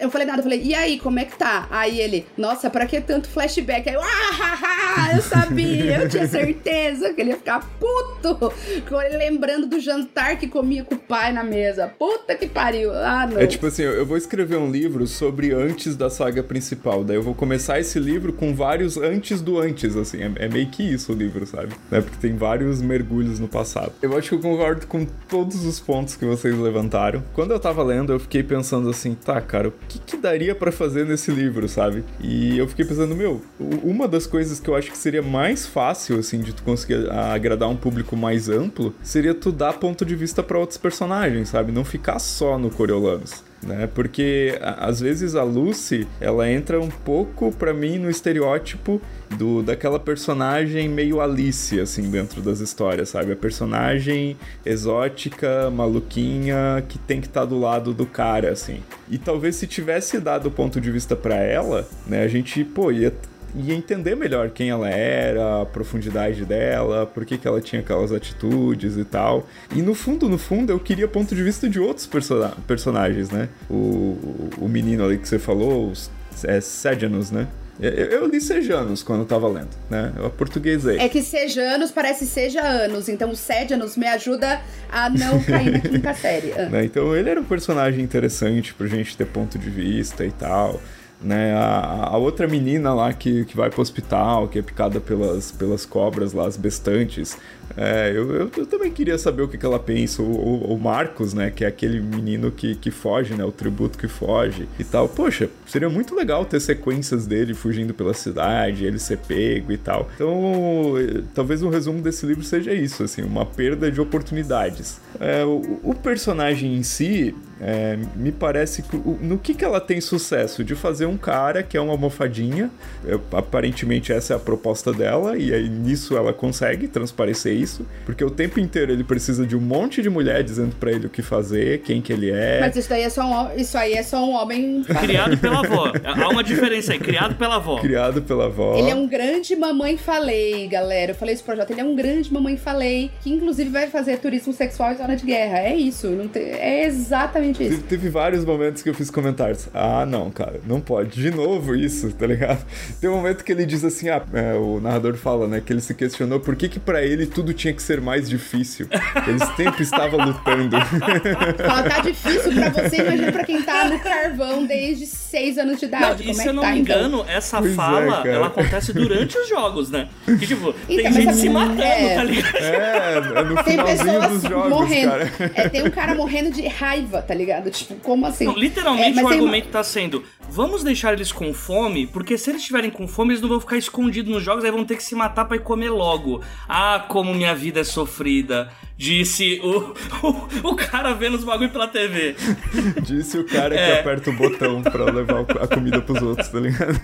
[0.00, 1.66] eu falei nada, eu falei, e aí, como é que tá?
[1.72, 3.88] Aí ele, nossa, pra que tanto flashback?
[3.88, 8.52] Aí eu, ah, eu sabia, eu tinha certeza que ele ia ficar puto
[8.88, 11.92] com ele lembrando do jantar que comia com o pai na mesa.
[11.98, 12.94] Puta que pariu.
[12.94, 13.40] Ah, não.
[13.40, 17.02] É tipo assim, eu vou escrever um livro sobre antes da saga principal.
[17.02, 20.22] Daí eu vou começar esse livro com vários antes do antes, assim.
[20.22, 21.74] É, é meio que isso o livro, sabe?
[21.90, 22.00] Né?
[22.00, 23.90] Porque tem vários mergulhos no passado.
[24.00, 27.24] Eu acho que eu concordo com todos os pontos que vocês levantaram.
[27.34, 30.54] Quando eu tava lendo, eu fiquei pensando assim assim, tá, cara, o que, que daria
[30.54, 32.04] para fazer nesse livro, sabe?
[32.20, 33.42] E eu fiquei pensando, meu,
[33.82, 37.68] uma das coisas que eu acho que seria mais fácil, assim, de tu conseguir agradar
[37.68, 41.72] um público mais amplo, seria tu dar ponto de vista para outros personagens, sabe?
[41.72, 43.88] Não ficar só no Coriolanos né?
[43.92, 49.00] Porque às vezes a Lucy, ela entra um pouco para mim no estereótipo
[49.36, 53.32] do daquela personagem meio Alice assim dentro das histórias, sabe?
[53.32, 58.80] A personagem exótica, maluquinha, que tem que estar tá do lado do cara assim.
[59.08, 62.92] E talvez se tivesse dado o ponto de vista para ela, né, a gente, pô,
[62.92, 63.12] ia
[63.54, 68.12] e entender melhor quem ela era, a profundidade dela, por que, que ela tinha aquelas
[68.12, 69.46] atitudes e tal.
[69.74, 73.48] E no fundo, no fundo, eu queria ponto de vista de outros person personagens, né?
[73.68, 76.10] O, o menino ali que você falou, os,
[76.44, 77.48] é Sejanus, né?
[77.80, 80.12] Eu, li Sejanos quando eu tava lendo, né?
[80.16, 80.98] Eu portuguesei.
[80.98, 85.80] É que Sejanos parece Seja Anos, então o Sejanos me ajuda a não cair na
[85.80, 86.48] quinta série.
[86.48, 86.84] Né?
[86.84, 90.80] Então ele era um personagem interessante pra gente ter ponto de vista e tal
[91.20, 91.52] né?
[91.54, 95.84] A, a, outra menina lá que, que vai pro hospital, que é picada pelas, pelas
[95.84, 97.36] cobras lá, as bestantes.
[97.76, 100.22] É, eu, eu, eu, também queria saber o que, que ela pensa.
[100.22, 101.50] O, o, o, Marcos, né?
[101.50, 103.44] Que é aquele menino que, que foge, né?
[103.44, 105.08] O tributo que foge e tal.
[105.08, 110.08] Poxa, seria muito legal ter sequências dele fugindo pela cidade, ele ser pego e tal.
[110.14, 110.94] Então,
[111.34, 115.00] talvez um resumo desse livro seja isso, assim, uma perda de oportunidades.
[115.20, 120.00] É, o, o personagem em si, é, me parece que no que, que ela tem
[120.00, 120.62] sucesso?
[120.62, 122.70] De fazer um cara que é uma almofadinha,
[123.06, 128.24] é, aparentemente essa é a proposta dela, e aí nisso ela consegue transparecer isso, porque
[128.24, 131.22] o tempo inteiro ele precisa de um monte de mulher dizendo para ele o que
[131.22, 132.60] fazer, quem que ele é.
[132.60, 134.84] Mas isso daí é só um, isso aí é só um homem.
[135.00, 135.92] Criado pela avó.
[136.04, 137.80] Há uma diferença aí, criado pela avó.
[137.80, 138.76] Criado pela avó.
[138.76, 141.12] Ele é um grande mamãe falei, galera.
[141.12, 144.18] Eu falei isso pro projeto, ele é um grande mamãe falei, que inclusive vai fazer
[144.18, 145.58] turismo sexual em zona de guerra.
[145.58, 147.58] É isso, não tem, é exatamente isso.
[147.58, 149.68] Teve, teve vários momentos que eu fiz comentários.
[149.74, 151.20] Ah, não, cara, não pode.
[151.20, 152.64] De novo isso, tá ligado?
[153.00, 155.80] Tem um momento que ele diz assim, ah, é, o narrador fala, né, que ele
[155.80, 158.88] se questionou por que que pra ele tudo tinha que ser mais difícil.
[159.26, 160.76] Ele sempre estava lutando.
[161.66, 165.86] Fala, tá difícil pra você, imagina pra quem tá no carvão desde 6 anos de
[165.86, 166.24] idade.
[166.24, 166.96] Não, e se é eu não tá, me então?
[166.96, 167.34] engano, então?
[167.34, 170.08] essa pois fala, é, ela acontece durante os jogos, né?
[170.24, 172.14] Que tipo, então, tem gente se matando, é...
[172.14, 172.56] tá ligado?
[172.56, 175.10] É, é no tem pessoas dos jogos, morrendo.
[175.10, 175.32] Cara.
[175.54, 177.37] É, tem um cara morrendo de raiva, tá ligado?
[177.70, 178.44] Tipo, como assim?
[178.44, 179.72] Não, literalmente o argumento uma...
[179.72, 183.48] tá sendo, vamos deixar eles com fome, porque se eles estiverem com fome, eles não
[183.48, 186.42] vão ficar escondidos nos jogos, aí vão ter que se matar para ir comer logo.
[186.68, 188.70] Ah, como minha vida é sofrida.
[188.96, 189.94] Disse o,
[190.26, 192.34] o, o cara vendo os bagulho pela TV.
[193.02, 193.86] Disse o cara é.
[193.86, 196.98] que aperta o botão pra levar a comida pros outros, tá ligado?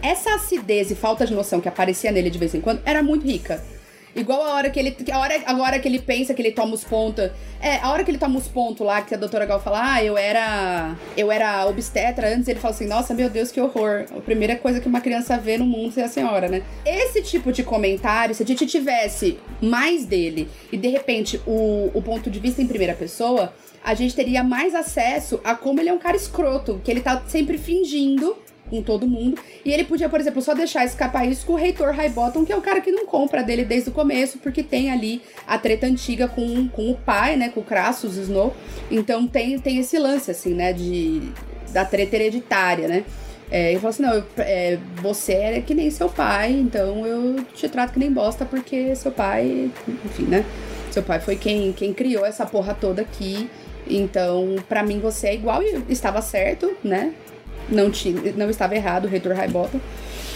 [0.00, 3.26] Essa acidez e falta de noção que aparecia nele de vez em quando era muito
[3.26, 3.62] rica.
[4.14, 4.96] Igual a hora que ele.
[5.10, 7.30] A hora, a hora que ele pensa que ele toma os pontos.
[7.60, 10.04] É, a hora que ele toma os pontos lá, que a doutora Gal fala, ah,
[10.04, 10.96] eu era.
[11.16, 14.04] Eu era obstetra antes, ele fala assim, nossa, meu Deus, que horror.
[14.14, 16.62] A primeira coisa que uma criança vê no mundo é a senhora, né?
[16.84, 22.02] Esse tipo de comentário, se a gente tivesse mais dele e de repente o, o
[22.02, 23.52] ponto de vista em primeira pessoa,
[23.84, 27.22] a gente teria mais acesso a como ele é um cara escroto, que ele tá
[27.26, 28.36] sempre fingindo
[28.72, 29.38] com todo mundo.
[29.62, 32.56] E ele podia, por exemplo, só deixar escapar isso com o reitor Highbottom, que é
[32.56, 36.26] o cara que não compra dele desde o começo, porque tem ali a treta antiga
[36.26, 37.50] com, com o pai, né?
[37.50, 38.56] Com o Crassus Snow.
[38.90, 40.72] Então tem, tem esse lance, assim, né?
[40.72, 41.20] De,
[41.70, 43.04] da treta hereditária, né?
[43.50, 47.44] É, ele falou assim: não, eu, é, você é que nem seu pai, então eu
[47.54, 49.70] te trato que nem bosta, porque seu pai,
[50.06, 50.46] enfim, né?
[50.90, 53.50] Seu pai foi quem, quem criou essa porra toda aqui.
[53.86, 57.12] Então, para mim, você é igual e estava certo, né?
[57.68, 59.80] Não, tinha, não estava errado o reitor Highbottom,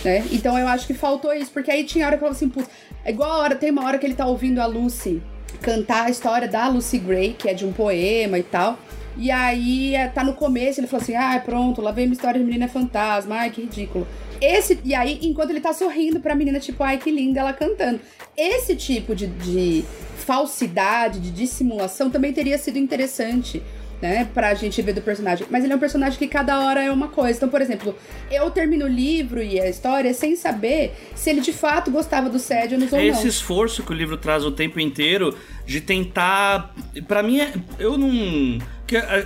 [0.04, 0.24] né?
[0.30, 2.68] Então eu acho que faltou isso, porque aí tinha hora que eu falava assim, putz,
[3.04, 5.22] é igual a hora, tem uma hora que ele tá ouvindo a Lucy
[5.60, 8.78] cantar a história da Lucy Gray, que é de um poema e tal.
[9.16, 12.38] E aí é, tá no começo, ele falou assim: ah, pronto, lá vem uma história
[12.38, 14.06] de menina fantasma, ai que ridículo.
[14.40, 18.00] Esse, e aí, enquanto ele tá sorrindo pra menina, tipo, ai que linda ela cantando.
[18.36, 19.84] Esse tipo de, de
[20.18, 23.62] falsidade, de dissimulação também teria sido interessante
[24.00, 25.46] né, pra gente ver do personagem.
[25.50, 27.36] Mas ele é um personagem que cada hora é uma coisa.
[27.36, 27.94] Então, por exemplo,
[28.30, 32.38] eu termino o livro e a história sem saber se ele de fato gostava do
[32.38, 33.10] Sédionos ou é não.
[33.10, 36.74] Esse esforço que o livro traz o tempo inteiro de tentar.
[37.08, 38.58] para mim, é, eu não.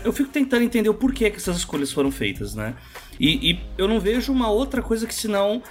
[0.04, 2.74] Eu fico tentando entender o porquê que essas escolhas foram feitas, né?
[3.18, 5.62] E, e eu não vejo uma outra coisa que senão.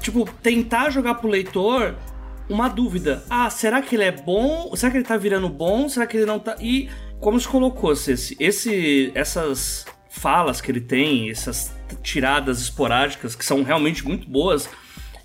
[0.00, 1.94] Tipo, tentar jogar pro leitor
[2.48, 3.22] uma dúvida.
[3.30, 4.74] Ah, será que ele é bom?
[4.74, 5.88] Será que ele tá virando bom?
[5.88, 6.56] Será que ele não tá.
[6.60, 6.90] E
[7.22, 13.62] como se colocou, esse, esse, essas falas que ele tem, essas tiradas esporádicas que são
[13.62, 14.68] realmente muito boas,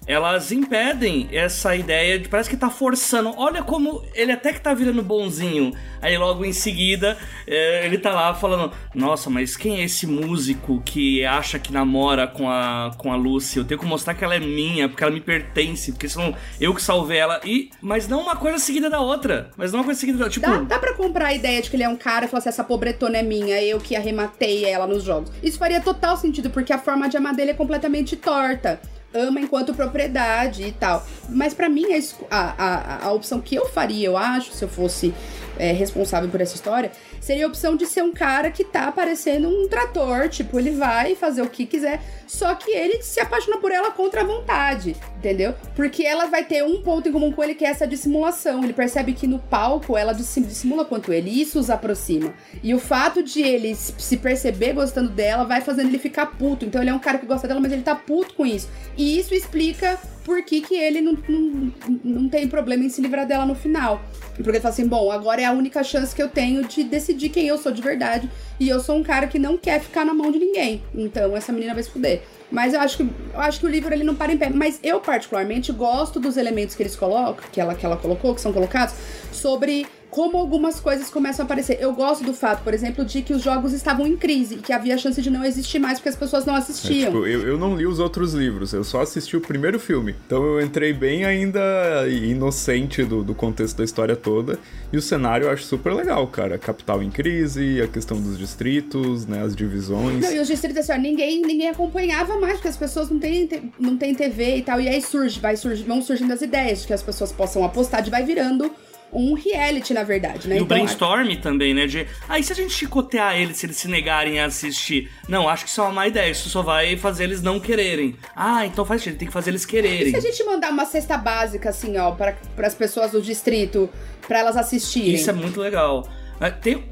[0.07, 3.33] elas impedem essa ideia de parece que tá forçando.
[3.37, 5.73] Olha como ele até que tá virando bonzinho.
[6.01, 10.81] Aí logo em seguida é, ele tá lá falando: Nossa, mas quem é esse músico
[10.85, 13.57] que acha que namora com a, com a Lucy?
[13.57, 16.73] Eu tenho que mostrar que ela é minha, porque ela me pertence, porque senão eu
[16.73, 17.41] que salvei ela.
[17.43, 19.51] E, mas não uma coisa seguida da outra.
[19.57, 20.39] Mas não uma coisa seguida da outra.
[20.39, 22.39] Tipo, Dá, dá pra comprar a ideia de que ele é um cara e falar
[22.39, 25.31] assim: essa pobretona é minha, eu que arrematei ela nos jogos.
[25.43, 28.79] Isso faria total sentido, porque a forma de amar dele é completamente torta
[29.17, 31.05] ama enquanto propriedade e tal.
[31.29, 31.85] Mas para mim,
[32.29, 35.13] a, a, a, opção que eu faria, eu acho, se eu fosse
[35.57, 39.47] é, responsável por essa história, seria a opção de ser um cara que tá parecendo
[39.49, 43.71] um trator, tipo, ele vai fazer o que quiser, só que ele se apaixona por
[43.71, 45.53] ela contra a vontade, entendeu?
[45.75, 48.63] Porque ela vai ter um ponto em comum com ele que é essa dissimulação.
[48.63, 52.33] Ele percebe que no palco ela dissimula quanto ele, e isso os aproxima.
[52.63, 56.65] E o fato de ele se perceber gostando dela vai fazendo ele ficar puto.
[56.65, 58.69] Então ele é um cara que gosta dela, mas ele tá puto com isso.
[58.95, 63.25] E isso explica por que, que ele não, não, não tem problema em se livrar
[63.25, 64.01] dela no final.
[64.35, 67.29] Porque ele fala assim: bom, agora é a única chance que eu tenho de decidir
[67.29, 68.29] quem eu sou de verdade.
[68.59, 70.83] E eu sou um cara que não quer ficar na mão de ninguém.
[70.93, 72.21] Então essa menina vai se fuder.
[72.51, 74.49] Mas eu acho que eu acho que o livro ele não para em pé.
[74.49, 78.41] Mas eu, particularmente, gosto dos elementos que eles colocam, que ela, que ela colocou, que
[78.41, 78.95] são colocados,
[79.31, 79.85] sobre
[80.17, 81.77] como algumas coisas começam a aparecer.
[81.79, 84.73] Eu gosto do fato, por exemplo, de que os jogos estavam em crise e que
[84.73, 87.03] havia chance de não existir mais porque as pessoas não assistiam.
[87.03, 90.15] É, tipo, eu, eu não li os outros livros, eu só assisti o primeiro filme.
[90.25, 91.61] Então eu entrei bem ainda
[92.09, 94.57] inocente do, do contexto da história toda.
[94.91, 96.57] E o cenário eu acho super legal, cara.
[96.57, 100.19] Capital em crise, a questão dos distritos, né, as divisões.
[100.19, 103.71] Não, e os distritos, assim, ó, ninguém, ninguém acompanhava mais, porque as pessoas não têm,
[103.79, 104.81] não têm TV e tal.
[104.81, 108.03] E aí surge, vai surgir, vão surgindo as ideias de que as pessoas possam apostar
[108.07, 108.71] e vai virando
[109.11, 110.55] um reality, na verdade, né?
[110.55, 111.35] E então, o brainstorm a...
[111.37, 111.87] também, né?
[111.87, 115.09] De, ah, e se a gente chicotear eles se eles se negarem a assistir?
[115.27, 118.15] Não, acho que isso é uma má ideia, isso só vai fazer eles não quererem.
[118.35, 120.07] Ah, então faz sentido, tem que fazer eles quererem.
[120.07, 123.89] E se a gente mandar uma cesta básica, assim, ó, para as pessoas do distrito,
[124.27, 125.15] para elas assistirem?
[125.15, 126.07] Isso é muito legal.
[126.39, 126.83] É, tem,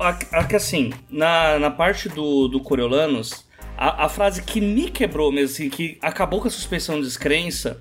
[0.50, 3.46] que assim, na, na parte do, do Coriolanos,
[3.78, 7.80] a, a frase que me quebrou mesmo, assim, que acabou com a suspensão de descrença,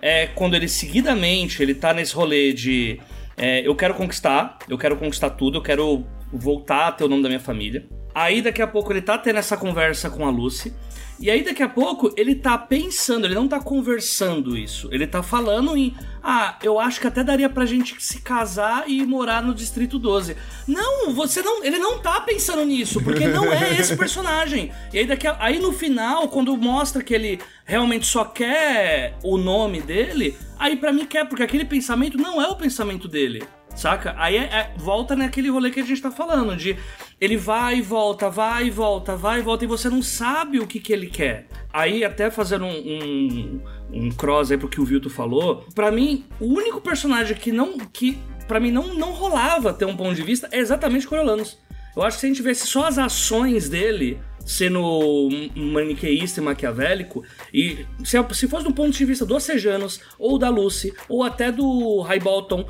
[0.00, 3.00] é quando ele seguidamente, ele tá nesse rolê de
[3.36, 7.22] é, eu quero conquistar, eu quero conquistar tudo, eu quero voltar a ter o nome
[7.22, 7.86] da minha família.
[8.14, 10.72] Aí daqui a pouco ele tá tendo essa conversa com a Lucy.
[11.18, 14.88] E aí daqui a pouco ele tá pensando, ele não tá conversando isso.
[14.90, 19.04] Ele tá falando em, ah, eu acho que até daria pra gente se casar e
[19.06, 20.36] morar no distrito 12.
[20.66, 24.72] Não, você não, ele não tá pensando nisso, porque não é esse personagem.
[24.92, 29.38] E aí daqui a, aí no final, quando mostra que ele realmente só quer o
[29.38, 33.42] nome dele, aí para mim quer, porque aquele pensamento não é o pensamento dele.
[33.74, 34.14] Saca?
[34.16, 36.76] Aí é, é, volta naquele rolê que a gente tá falando, de
[37.20, 40.66] ele vai e volta, vai e volta, vai e volta, e você não sabe o
[40.66, 41.46] que, que ele quer.
[41.72, 43.60] Aí, até fazendo um, um,
[43.92, 47.78] um cross aí pro que o Vilto falou, para mim, o único personagem que não.
[47.78, 51.58] que para mim não, não rolava ter um ponto de vista é exatamente Coriolanos.
[51.96, 57.24] Eu acho que se a gente tivesse só as ações dele sendo maniqueísta e maquiavélico,
[57.52, 61.50] e se, se fosse do ponto de vista dos Sejanos, ou da Lucy, ou até
[61.50, 62.66] do High Bolton,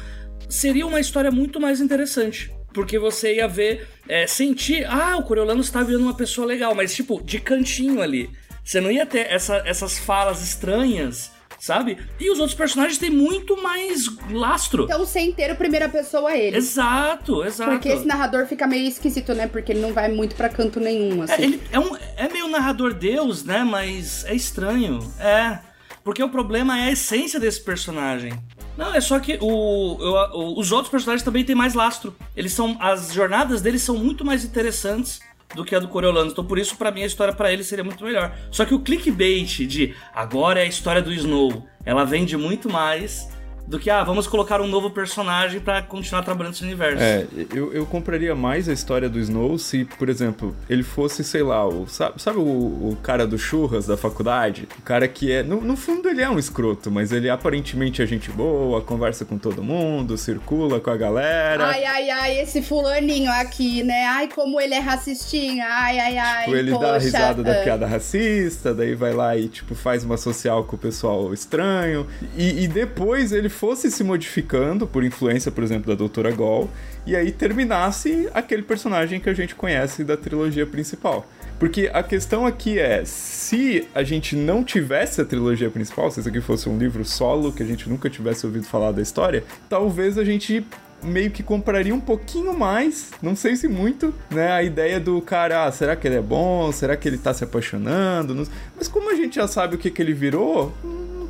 [0.48, 2.52] seria uma história muito mais interessante.
[2.72, 6.94] Porque você ia ver, é, sentir, ah, o Coriolano está virando uma pessoa legal, mas
[6.94, 8.28] tipo, de cantinho ali.
[8.64, 11.30] Você não ia ter essa, essas falas estranhas
[11.64, 11.96] sabe?
[12.20, 14.84] E os outros personagens têm muito mais lastro.
[14.84, 16.56] Então, sem ter a primeira pessoa é ele.
[16.58, 17.70] Exato, exato.
[17.70, 19.46] Porque esse narrador fica meio esquisito, né?
[19.46, 21.32] Porque ele não vai muito para canto nenhum, assim.
[21.32, 23.64] É, ele é, um, é meio narrador deus, né?
[23.64, 24.98] Mas é estranho.
[25.18, 25.58] É.
[26.02, 28.32] Porque o problema é a essência desse personagem.
[28.76, 32.14] Não, é só que o, os outros personagens também têm mais lastro.
[32.36, 32.76] Eles são.
[32.80, 35.20] As jornadas deles são muito mais interessantes
[35.54, 36.32] do que a do Coriolandos.
[36.32, 38.36] Então, por isso, para mim, a história para ele seria muito melhor.
[38.50, 43.28] Só que o clickbait de agora é a história do Snow, ela vende muito mais
[43.66, 47.02] do que, ah, vamos colocar um novo personagem para continuar trabalhando nesse universo.
[47.02, 51.42] É, eu, eu compraria mais a história do Snow se, por exemplo, ele fosse, sei
[51.42, 54.68] lá, o, sabe, sabe o, o cara do churras da faculdade?
[54.78, 58.06] O cara que é, no, no fundo ele é um escroto, mas ele aparentemente é
[58.06, 61.66] gente boa, conversa com todo mundo, circula com a galera.
[61.66, 64.04] Ai, ai, ai, esse fulaninho aqui, né?
[64.06, 66.44] Ai, como ele é racistinha, ai, ai, ai.
[66.44, 67.62] Tipo, ele poxa, dá a risada da ah.
[67.62, 72.06] piada racista, daí vai lá e, tipo, faz uma social com o pessoal estranho.
[72.36, 76.68] E, e depois ele fosse se modificando por influência, por exemplo, da Doutora Gol,
[77.06, 81.26] e aí terminasse aquele personagem que a gente conhece da trilogia principal.
[81.58, 86.28] Porque a questão aqui é, se a gente não tivesse a trilogia principal, se isso
[86.28, 90.18] aqui fosse um livro solo, que a gente nunca tivesse ouvido falar da história, talvez
[90.18, 90.66] a gente
[91.04, 94.52] meio que compraria um pouquinho mais, não sei se muito, né?
[94.52, 96.72] A ideia do cara, ah, será que ele é bom?
[96.72, 98.48] Será que ele tá se apaixonando?
[98.76, 100.72] Mas como a gente já sabe o que, que ele virou,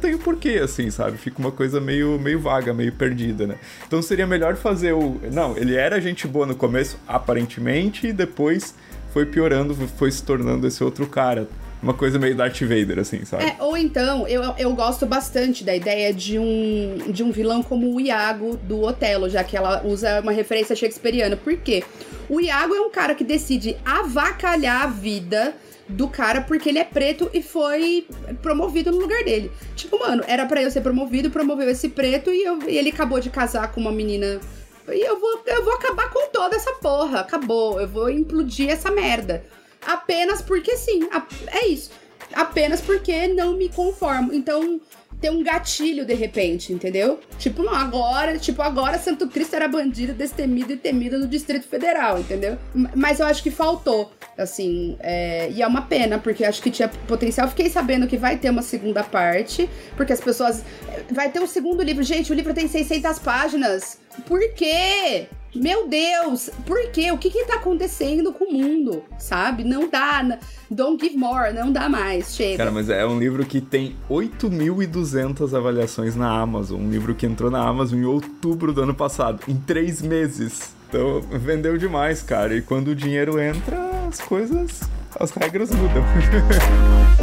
[0.05, 1.17] tem o porquê, assim, sabe?
[1.17, 3.57] Fica uma coisa meio, meio vaga, meio perdida, né?
[3.87, 5.19] Então seria melhor fazer o.
[5.33, 8.75] Não, ele era gente boa no começo, aparentemente, e depois
[9.15, 11.49] foi piorando, foi se tornando esse outro cara
[11.83, 13.45] uma coisa meio Darth Vader, assim, sabe?
[13.45, 17.95] É, ou então, eu, eu gosto bastante da ideia de um, de um vilão como
[17.95, 21.37] o Iago do Otelo, já que ela usa uma referência shakespeariana.
[21.37, 21.85] Por quê?
[22.29, 25.55] O Iago é um cara que decide avacalhar a vida
[25.89, 28.07] do cara porque ele é preto e foi
[28.43, 29.51] promovido no lugar dele.
[29.77, 33.21] Tipo, mano, era para eu ser promovido, promoveu esse preto e, eu, e ele acabou
[33.21, 34.41] de casar com uma menina
[34.89, 37.21] e eu vou, eu vou acabar com toda essa porra.
[37.21, 37.81] Acabou.
[37.81, 39.45] Eu vou implodir essa merda
[39.87, 41.09] apenas porque sim.
[41.49, 41.91] É isso.
[42.33, 44.33] Apenas porque não me conformo.
[44.33, 44.81] Então,
[45.21, 47.19] tem um gatilho de repente, entendeu?
[47.39, 52.19] Tipo, não, agora, tipo, agora Santo Cristo era bandido, destemido e temido no Distrito Federal,
[52.19, 52.59] entendeu?
[52.95, 56.89] Mas eu acho que faltou, assim, é, e é uma pena, porque acho que tinha
[56.89, 57.49] potencial.
[57.49, 60.65] Fiquei sabendo que vai ter uma segunda parte, porque as pessoas.
[61.11, 62.03] Vai ter um segundo livro.
[62.03, 63.99] Gente, o livro tem 600 páginas.
[64.27, 65.27] Por quê?
[65.55, 67.13] Meu Deus, por quê?
[67.13, 69.03] O que que tá acontecendo com o mundo?
[69.19, 69.63] Sabe?
[69.63, 70.39] Não dá.
[70.71, 72.35] Don't give more, não dá mais.
[72.35, 72.59] Chega.
[72.59, 76.81] Cara, mas é um livro que tem 8.200 avaliações na Amazon.
[76.81, 80.75] Um livro que entrou na Amazon em outubro do ano passado, em três meses.
[80.89, 82.57] Então, vendeu demais, cara.
[82.57, 83.79] E quando o dinheiro entra,
[84.09, 84.81] as coisas.
[85.19, 86.03] As regras mudam.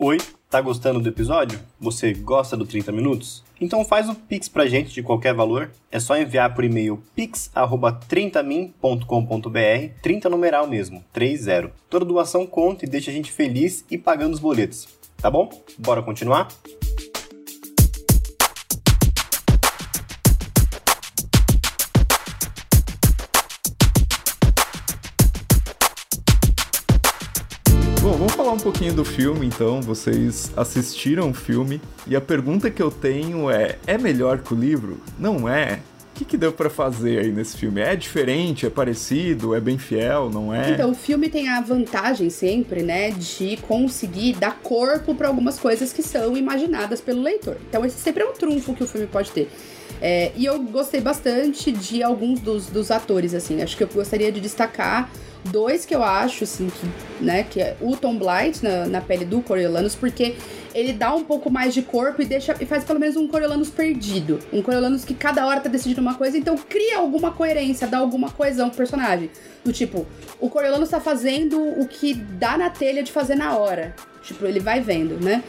[0.08, 0.16] Oi,
[0.48, 1.60] tá gostando do episódio?
[1.78, 3.44] Você gosta do 30 minutos?
[3.60, 5.70] Então faz o Pix pra gente de qualquer valor.
[5.92, 11.70] É só enviar por e-mail pix@30min.com.br, 30 numeral mesmo, 30.
[11.90, 14.88] Toda doação conta e deixa a gente feliz e pagando os boletos.
[15.18, 15.50] Tá bom?
[15.78, 16.48] Bora continuar?
[28.68, 29.80] Pouquinho do filme, então.
[29.80, 34.56] Vocês assistiram o filme e a pergunta que eu tenho é: é melhor que o
[34.56, 35.00] livro?
[35.18, 35.80] Não é?
[36.12, 37.80] O que, que deu para fazer aí nesse filme?
[37.80, 38.66] É diferente?
[38.66, 39.54] É parecido?
[39.54, 40.28] É bem fiel?
[40.28, 40.72] Não é?
[40.72, 45.92] Então, o filme tem a vantagem sempre, né, de conseguir dar corpo para algumas coisas
[45.92, 47.56] que são imaginadas pelo leitor.
[47.68, 49.48] Então, esse sempre é um trunfo que o filme pode ter.
[50.00, 53.62] É, e eu gostei bastante de alguns dos, dos atores, assim.
[53.62, 55.10] Acho que eu gostaria de destacar
[55.44, 59.24] dois que eu acho, assim, que, né, que é o Tom Blight na, na pele
[59.24, 60.36] do Coriolanus, porque
[60.74, 63.70] ele dá um pouco mais de corpo e deixa e faz pelo menos um Coriolanus
[63.70, 64.38] perdido.
[64.52, 68.30] Um Coriolanus que cada hora tá decidindo uma coisa, então cria alguma coerência, dá alguma
[68.30, 69.30] coesão pro personagem.
[69.64, 70.06] Do tipo,
[70.38, 73.94] o Coriolanus tá fazendo o que dá na telha de fazer na hora.
[74.22, 75.42] Tipo, ele vai vendo, né?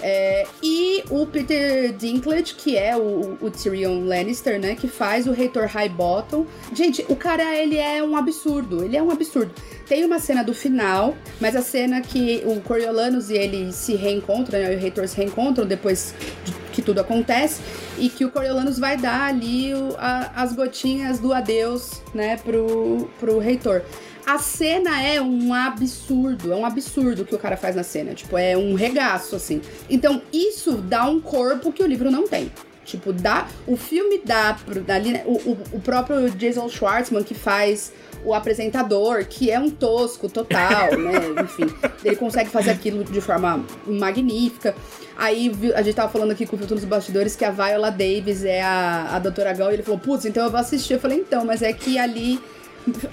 [0.00, 4.74] É, e o Peter Dinklage, que é o, o, Tyrion Lannister, né?
[4.74, 6.46] Que faz o Reitor Highbottom.
[6.72, 8.84] Gente, o cara, ele é um absurdo.
[8.84, 9.52] Ele é um absurdo.
[9.88, 14.60] Tem uma cena do final, mas a cena que o Coriolanus e ele se reencontram,
[14.60, 14.72] né?
[14.72, 17.60] E o Reitor se reencontram depois de que tudo acontece.
[17.98, 22.36] E que o Coriolanus vai dar ali o, a, as gotinhas do adeus, né?
[22.36, 23.82] Pro, pro Reitor
[24.28, 28.36] a cena é um absurdo, é um absurdo que o cara faz na cena, tipo,
[28.36, 29.62] é um regaço, assim.
[29.88, 32.52] Então, isso dá um corpo que o livro não tem.
[32.84, 33.48] Tipo, dá.
[33.66, 34.54] O filme dá.
[34.66, 37.90] Pro, ali, né, o, o, o próprio Jason Schwartzman que faz
[38.22, 41.12] o apresentador, que é um tosco total, né?
[41.44, 41.74] Enfim,
[42.04, 44.74] ele consegue fazer aquilo de forma magnífica.
[45.16, 48.44] Aí a gente tava falando aqui com o Filtro nos Bastidores que a Viola Davis
[48.44, 50.94] é a, a Doutora Gal, e ele falou, putz, então eu vou assistir.
[50.94, 52.38] Eu falei, então, mas é que ali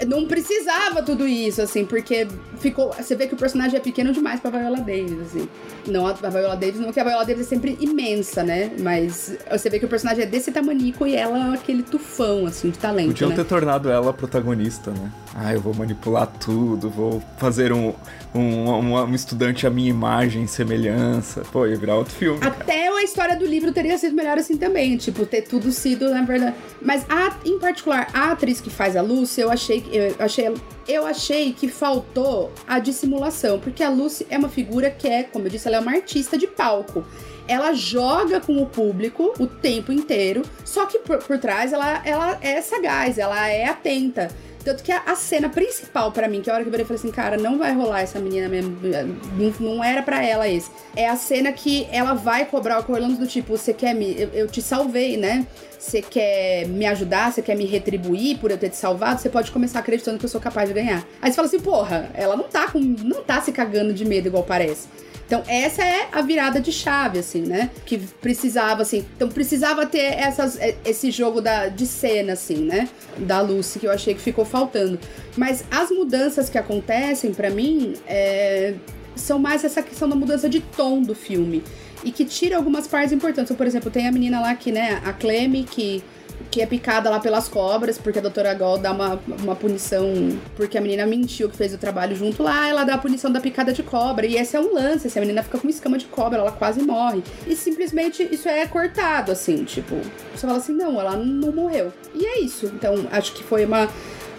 [0.06, 2.26] não precisava tudo isso, assim, porque
[2.58, 2.92] ficou.
[2.92, 5.48] Você vê que o personagem é pequeno demais pra Viola Davis, assim.
[5.86, 8.72] Não a, Viola Davis, não que a Viola Davis é sempre imensa, né?
[8.80, 12.70] Mas você vê que o personagem é desse tamanico e ela é aquele tufão, assim,
[12.70, 13.08] de talento.
[13.08, 13.36] Podiam né?
[13.36, 15.12] ter tornado ela protagonista, né?
[15.34, 17.94] Ah, eu vou manipular tudo, vou fazer um,
[18.36, 21.42] um, um, estudante à minha imagem, semelhança.
[21.52, 22.38] Pô, ia virar outro filme.
[22.44, 22.96] Até cara.
[22.96, 26.56] a história do livro teria sido melhor assim também, tipo, ter tudo sido, na verdade.
[26.80, 30.54] Mas a, em particular, a atriz que faz a Lucy, eu achei, eu achei
[30.88, 35.46] eu achei que faltou a dissimulação, porque a Lucy é uma figura que é, como
[35.46, 37.04] eu disse, ela é uma artista de palco.
[37.48, 42.38] Ela joga com o público o tempo inteiro, só que por, por trás ela, ela
[42.40, 44.28] é sagaz, ela é atenta.
[44.66, 47.12] Tanto que a, a cena principal para mim, que a hora que eu falei assim,
[47.12, 48.76] cara, não vai rolar essa menina mesmo.
[48.82, 50.68] Não, não era para ela esse.
[50.96, 54.20] É a cena que ela vai cobrar o Corlandos do tipo, você quer me.
[54.20, 55.46] Eu, eu te salvei, né?
[55.86, 59.50] Você quer me ajudar, você quer me retribuir por eu ter te salvado, você pode
[59.50, 61.06] começar acreditando que eu sou capaz de ganhar.
[61.22, 62.78] Aí você fala assim, porra, ela não tá com.
[62.78, 64.88] não tá se cagando de medo igual parece.
[65.26, 67.70] Então, essa é a virada de chave, assim, né?
[67.84, 69.04] Que precisava, assim.
[69.16, 72.88] Então, precisava ter essas, é, esse jogo da, de cena, assim, né?
[73.18, 75.00] Da Lucy, que eu achei que ficou faltando.
[75.36, 78.74] Mas as mudanças que acontecem, para mim, é,
[79.16, 81.64] são mais essa questão da mudança de tom do filme.
[82.06, 83.50] E que tira algumas partes importantes.
[83.50, 86.02] Então, por exemplo, tem a menina lá que, né, a Cleme, que
[86.50, 90.06] que é picada lá pelas cobras, porque a doutora Gol dá uma, uma punição,
[90.54, 93.40] porque a menina mentiu que fez o trabalho junto lá, ela dá a punição da
[93.40, 94.26] picada de cobra.
[94.26, 97.22] E esse é um lance, essa menina fica com escama de cobra, ela quase morre.
[97.46, 99.96] E simplesmente isso é cortado, assim, tipo,
[100.34, 101.92] você fala assim, não, ela não morreu.
[102.14, 102.66] E é isso.
[102.66, 103.88] Então, acho que foi uma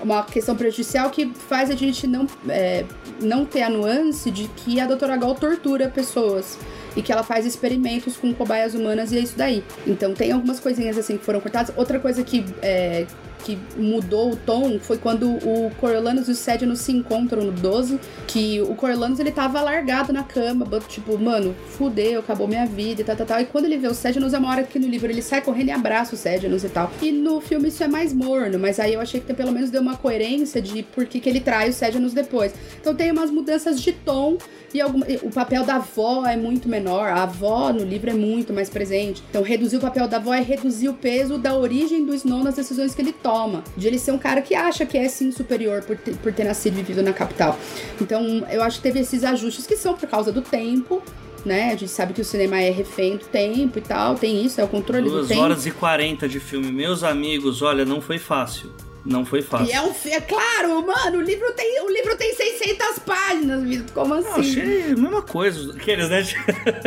[0.02, 2.86] uma questão prejudicial que faz a gente não, é,
[3.20, 6.58] não ter a nuance de que a doutora Gol tortura pessoas
[6.98, 9.64] e que ela faz experimentos com cobaias humanas e é isso daí.
[9.86, 11.74] Então tem algumas coisinhas assim que foram cortadas.
[11.78, 13.06] Outra coisa que é,
[13.44, 18.00] que mudou o tom foi quando o Coriolanus e o Sédinos se encontram no 12,
[18.26, 23.04] que o Coriolanus ele tava largado na cama, tipo, mano, fudeu, acabou minha vida e
[23.06, 23.40] tal, tal, tal.
[23.40, 25.70] E quando ele vê o Sédinos, é uma hora que no livro ele sai correndo
[25.70, 26.92] e abraça o Sédinos e tal.
[27.02, 29.82] E no filme isso é mais morno, mas aí eu achei que pelo menos deu
[29.82, 32.54] uma coerência de por que, que ele trai o Sédinos depois.
[32.80, 34.38] Então tem umas mudanças de tom
[34.82, 37.10] alguma, o papel da avó é muito menor.
[37.10, 39.24] A avó no livro é muito mais presente.
[39.30, 42.56] Então reduzir o papel da avó é reduzir o peso da origem do Snow nas
[42.56, 45.84] decisões que ele toma de ele ser um cara que acha que é sim superior
[45.84, 47.58] por ter, por ter nascido e vivido na capital.
[48.02, 51.02] Então, eu acho que teve esses ajustes que são por causa do tempo,
[51.46, 51.68] né?
[51.68, 54.64] A gente sabe que o cinema é refém do tempo e tal, tem isso, é
[54.64, 55.42] o controle Duas do tempo.
[55.42, 56.72] 2 horas e 40 de filme.
[56.72, 58.72] Meus amigos, olha, não foi fácil.
[59.06, 59.68] Não foi fácil.
[59.68, 62.36] E é um é claro, mano, o livro tem, o livro tem
[62.68, 63.94] 600 páginas, Vitor.
[63.94, 64.30] Como assim?
[64.30, 65.74] Não, achei a mesma coisa.
[65.74, 66.24] Aqueles, né?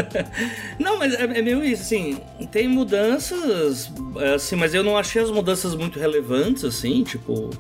[0.79, 2.21] não, mas é, é meio isso, assim.
[2.51, 3.91] Tem mudanças,
[4.35, 7.51] assim, mas eu não achei as mudanças muito relevantes, assim, tipo.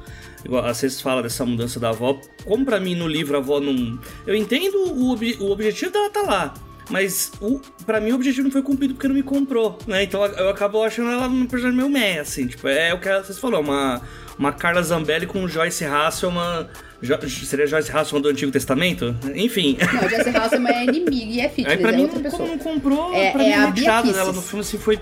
[0.44, 2.18] Igual, vocês falam dessa mudança da avó.
[2.44, 3.98] Como pra mim no livro a avó não.
[4.26, 5.36] Eu entendo o, ob...
[5.40, 6.54] o objetivo dela tá lá.
[6.88, 10.02] Mas o, pra mim o objetivo não foi cumprido porque não me comprou, né?
[10.02, 12.48] Então eu acabo achando ela um personagem meio meh, assim.
[12.48, 14.02] Tipo, é o que vocês falaram, uma,
[14.36, 16.66] uma Carla Zambelli com Joyce Hasselman.
[17.02, 19.16] Jo, seria Joyce Hasselman do Antigo Testamento?
[19.34, 19.78] Enfim.
[19.80, 22.42] Não, Joyce Hasselman é inimigo e é fitness, Aí pra é mim, outra pessoa.
[22.42, 25.00] como não comprou, é, pra é mim a a retirada dela no filme assim, foi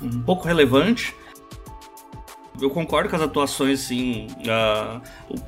[0.00, 1.14] um pouco relevante.
[2.60, 4.28] Eu concordo com as atuações, sim.
[4.40, 5.00] Uh,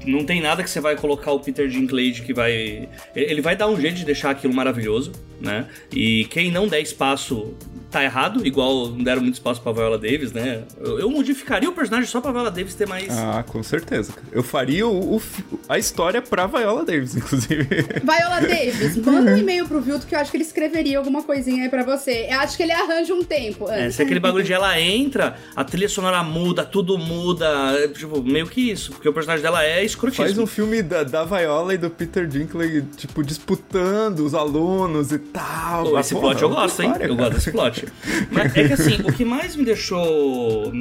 [0.05, 2.89] não tem nada que você vai colocar o Peter Dinklage que vai.
[3.15, 5.67] Ele vai dar um jeito de deixar aquilo maravilhoso, né?
[5.93, 7.55] E quem não der espaço
[7.95, 10.65] tá errado, igual não deram muito espaço pra Viola Davis, né?
[10.81, 13.09] Eu, eu modificaria o personagem só pra Viola Davis ter mais.
[13.17, 14.13] Ah, com certeza.
[14.33, 15.23] Eu faria o, o
[15.69, 17.65] a história pra Viola Davis, inclusive.
[17.65, 21.63] Viola Davis, manda um e-mail pro Vilto que eu acho que ele escreveria alguma coisinha
[21.63, 22.27] aí pra você.
[22.29, 23.71] Eu acho que ele arranja um tempo.
[23.71, 27.47] É, se aquele bagulho de ela entra, a trilha sonora muda, tudo muda.
[27.95, 28.91] Tipo, meio que isso.
[28.91, 30.27] Porque o personagem dela é escrotíssimo.
[30.27, 35.19] Faz um filme da, da Viola e do Peter Dinklage, tipo, disputando os alunos e
[35.33, 35.85] tal.
[35.85, 36.93] Pô, esse porra, plot eu gosto, hein?
[36.93, 37.07] Cara.
[37.07, 37.87] Eu gosto desse plot.
[38.31, 40.73] Mas é que assim, o que mais me deixou.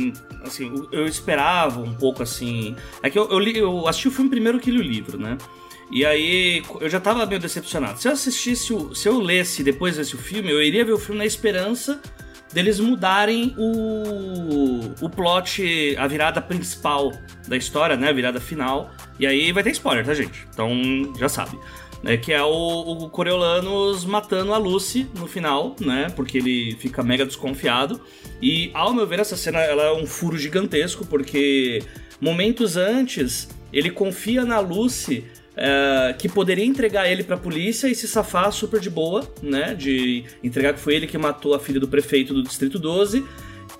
[0.44, 2.76] Assim, eu esperava um pouco assim.
[3.02, 5.38] É que eu, eu, li, eu assisti o filme primeiro que li o livro, né?
[5.92, 8.02] E aí eu já tava meio decepcionado.
[8.02, 11.20] Se eu assistisse, o, se eu lesse depois desse filme, eu iria ver o filme
[11.20, 12.02] na esperança
[12.52, 17.12] deles mudarem o, o plot, a virada principal
[17.48, 18.10] da história, né?
[18.10, 18.92] A virada final.
[19.20, 20.48] E aí vai ter spoiler, tá, gente?
[20.52, 20.72] Então
[21.18, 21.58] já sabe
[22.04, 22.18] né?
[22.18, 26.12] Que é o, o matando a Lucy no final, né?
[26.16, 28.00] Porque ele fica mega desconfiado.
[28.42, 31.82] E, ao meu ver, essa cena ela é um furo gigantesco, porque
[32.20, 35.24] momentos antes ele confia na Lucy.
[35.56, 39.76] É, que poderia entregar ele pra polícia e se safar super de boa, né?
[39.76, 43.24] De entregar que foi ele que matou a filha do prefeito do Distrito 12.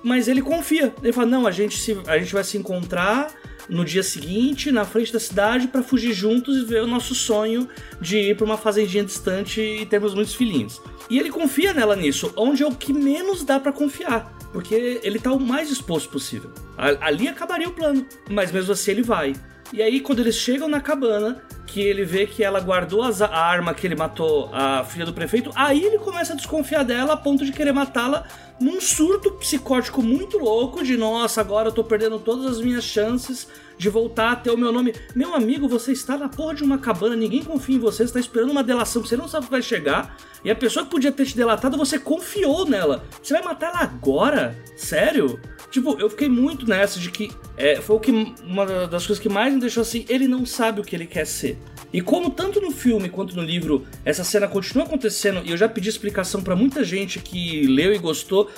[0.04, 0.94] Mas ele confia.
[1.02, 3.34] Ele fala: não, a gente, se, a gente vai se encontrar
[3.70, 7.68] no dia seguinte, na frente da cidade, para fugir juntos e ver o nosso sonho
[8.02, 10.82] de ir para uma fazendinha distante e termos muitos filhinhos.
[11.10, 15.20] E ele confia nela nisso, onde é o que menos dá para confiar, porque ele
[15.20, 16.52] tá o mais exposto possível.
[16.78, 19.34] Ali acabaria o plano, mas mesmo assim ele vai.
[19.72, 23.74] E aí, quando eles chegam na cabana, que ele vê que ela guardou a arma
[23.74, 27.44] que ele matou a filha do prefeito, aí ele começa a desconfiar dela a ponto
[27.44, 28.28] de querer matá-la
[28.64, 33.48] num surto psicótico muito louco de nossa, agora eu tô perdendo todas as minhas chances
[33.78, 34.96] de voltar a ter o meu nome.
[35.14, 38.20] Meu amigo, você está na porra de uma cabana, ninguém confia em você, você tá
[38.20, 41.12] esperando uma delação que você não sabe que vai chegar, e a pessoa que podia
[41.12, 43.04] ter te delatado, você confiou nela.
[43.22, 44.58] Você vai matar ela agora?
[44.78, 45.40] Sério?
[45.70, 48.12] Tipo, eu fiquei muito nessa de que é, foi o que
[48.44, 51.26] uma das coisas que mais me deixou assim, ele não sabe o que ele quer
[51.26, 51.58] ser.
[51.94, 55.70] E como tanto no filme quanto no livro essa cena continua acontecendo, e eu já
[55.70, 58.50] pedi explicação para muita gente que leu e gostou,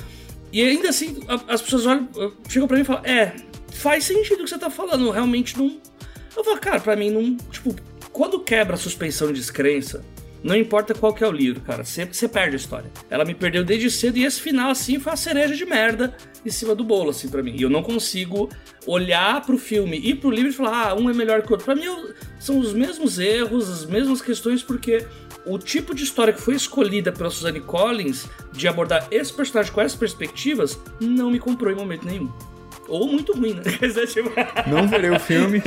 [0.54, 1.20] E ainda assim,
[1.50, 2.08] as pessoas olham,
[2.48, 3.36] chegam pra mim e falam: É,
[3.74, 5.78] faz sentido o que você tá falando, realmente não.
[6.36, 7.36] Eu falo, cara, pra mim não.
[7.52, 7.76] Tipo,
[8.12, 10.06] quando quebra a suspensão de descrença,
[10.46, 12.92] não importa qual que é o livro, cara, você, você perde a história.
[13.10, 16.16] Ela me perdeu desde cedo e esse final, assim, foi uma cereja de merda
[16.46, 17.56] em cima do bolo, assim, pra mim.
[17.58, 18.48] E eu não consigo
[18.86, 21.66] olhar pro filme e pro livro e falar, ah, um é melhor que o outro.
[21.66, 21.88] Pra mim,
[22.40, 25.08] são os mesmos erros, as mesmas questões, porque
[25.48, 29.82] o tipo de história que foi escolhida pela Suzanne Collins de abordar esse personagem com
[29.82, 32.32] essas perspectivas não me comprou em momento nenhum.
[32.88, 33.64] Ou muito ruim, né?
[33.82, 34.32] Dizer, tipo,
[34.68, 35.62] Não verei o filme.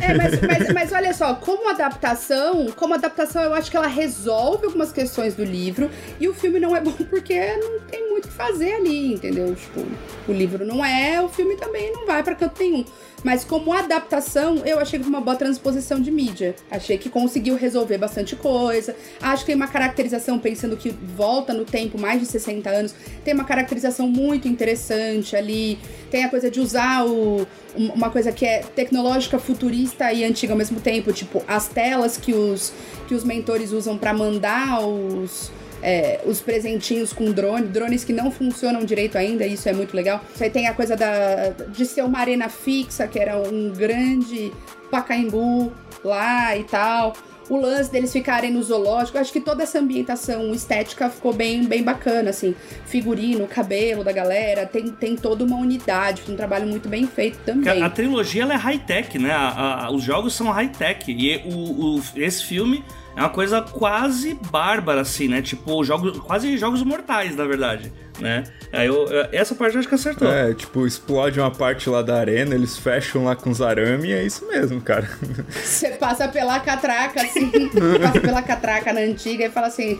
[0.00, 4.66] É, mas, mas, mas olha só, como adaptação, como adaptação, eu acho que ela resolve
[4.66, 8.28] algumas questões do livro e o filme não é bom porque não tem muito o
[8.28, 9.54] que fazer ali, entendeu?
[9.54, 9.86] Tipo,
[10.28, 12.84] o livro não é, o filme também não vai pra canto nenhum.
[13.24, 16.54] Mas como adaptação, eu achei que foi uma boa transposição de mídia.
[16.70, 18.94] Achei que conseguiu resolver bastante coisa.
[19.20, 22.94] Acho que tem uma caracterização, pensando que volta no tempo, mais de 60 anos,
[23.24, 25.78] tem uma caracterização muito interessante ali.
[26.10, 27.46] Tem a coisa de usar o,
[27.76, 32.18] um- uma coisa que é tecnológica, futurista e antiga ao mesmo tempo, tipo as telas
[32.18, 32.72] que os,
[33.08, 35.50] que os mentores usam pra mandar os,
[35.84, 40.20] é, os presentinhos com drone, drones que não funcionam direito ainda, isso é muito legal.
[40.40, 44.50] Aí tem a coisa da, de ser uma arena fixa, que era um grande
[44.90, 45.72] Pacaembu
[46.04, 47.12] lá e tal.
[47.50, 51.82] O lance deles ficarem no zoológico, acho que toda essa ambientação estética ficou bem, bem
[51.82, 52.54] bacana, assim.
[52.86, 57.36] Figurino, cabelo da galera, tem, tem toda uma unidade, foi um trabalho muito bem feito
[57.44, 57.82] também.
[57.82, 59.30] A, a trilogia é high-tech, né?
[59.30, 61.04] A- a- os jogos são high-tech.
[61.12, 62.82] E o, o- esse filme
[63.16, 65.40] é uma coisa quase bárbara, assim, né?
[65.40, 67.92] Tipo, jogos, quase jogos mortais, na verdade.
[68.20, 68.44] Né?
[68.72, 70.30] Aí eu, essa parte eu acho que acertou.
[70.32, 74.12] É, tipo, explode uma parte lá da arena, eles fecham lá com os arame e
[74.12, 75.08] é isso mesmo, cara.
[75.50, 77.50] Você passa pela catraca, assim,
[78.00, 79.98] passa pela catraca na antiga e fala assim: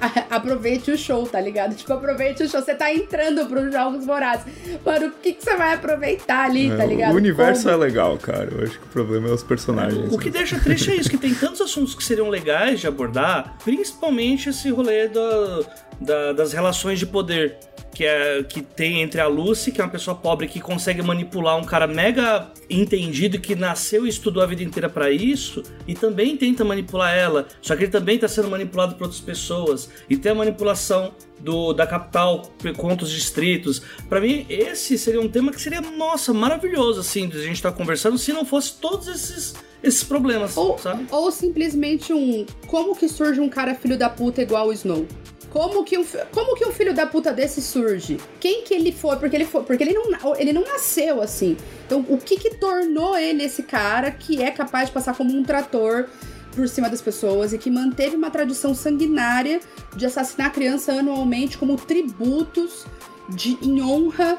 [0.00, 1.74] "A- aproveite o show, tá ligado?
[1.74, 2.60] Tipo, aproveite o show.
[2.62, 4.44] Você tá entrando pros Jogos Vorazes.
[4.84, 7.12] Mano, o que, que você vai aproveitar ali, tá É, ligado?
[7.14, 7.74] o universo Como?
[7.74, 8.48] é legal, cara.
[8.52, 10.12] Eu acho que o problema é os personagens.
[10.12, 13.56] O que deixa triste é isso, que tem tantos assuntos que seriam legais de abordar,
[13.64, 15.66] principalmente esse rolê do-
[16.00, 17.55] da- das relações de poder
[17.96, 21.56] que, é, que tem entre a Lucy, que é uma pessoa pobre que consegue manipular
[21.56, 26.36] um cara mega entendido que nasceu e estudou a vida inteira pra isso, e também
[26.36, 30.32] tenta manipular ela, só que ele também tá sendo manipulado por outras pessoas, e tem
[30.32, 32.42] a manipulação do, da capital
[32.76, 33.80] contra os distritos.
[34.10, 37.72] Pra mim, esse seria um tema que seria, nossa, maravilhoso, assim, de a gente estar
[37.72, 41.06] conversando, se não fosse todos esses, esses problemas, Ou, sabe?
[41.10, 42.44] ou simplesmente um.
[42.66, 45.06] Como que surge um cara filho da puta igual o Snow?
[45.50, 48.18] Como que, um, como que um filho da puta desse surge?
[48.38, 49.16] Quem que ele foi?
[49.16, 51.56] Porque ele foi, porque ele não, ele não nasceu assim.
[51.86, 55.42] Então, o que que tornou ele esse cara que é capaz de passar como um
[55.42, 56.06] trator
[56.54, 59.60] por cima das pessoas e que manteve uma tradição sanguinária
[59.94, 62.84] de assassinar criança anualmente como tributos
[63.28, 64.38] de, em honra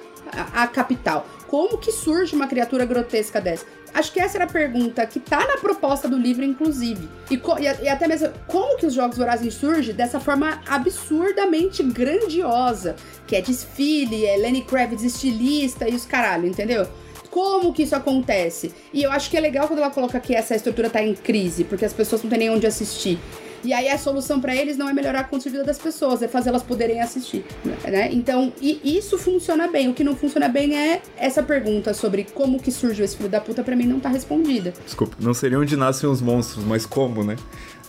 [0.54, 1.26] à capital?
[1.48, 3.66] Como que surge uma criatura grotesca dessa?
[3.94, 7.08] Acho que essa era a pergunta que tá na proposta do livro, inclusive.
[7.32, 12.96] E, e e até mesmo, como que os Jogos Vorazes surgem dessa forma absurdamente grandiosa?
[13.26, 16.88] Que é desfile, é Lenny Kravitz estilista e os caralho, entendeu?
[17.30, 18.74] Como que isso acontece?
[18.94, 21.64] E eu acho que é legal quando ela coloca que essa estrutura tá em crise,
[21.64, 23.20] porque as pessoas não têm nem onde assistir.
[23.64, 26.22] E aí a solução pra eles não é melhorar a condição de vida das pessoas,
[26.22, 27.46] é fazer elas poderem assistir,
[27.86, 28.10] né?
[28.12, 29.90] Então, e isso funciona bem.
[29.90, 33.42] O que não funciona bem é essa pergunta sobre como que surgiu esse filho da
[33.42, 34.74] puta pra mim não tá respondida.
[34.86, 37.36] Desculpa, não seria onde nascem os monstros, mas como, né?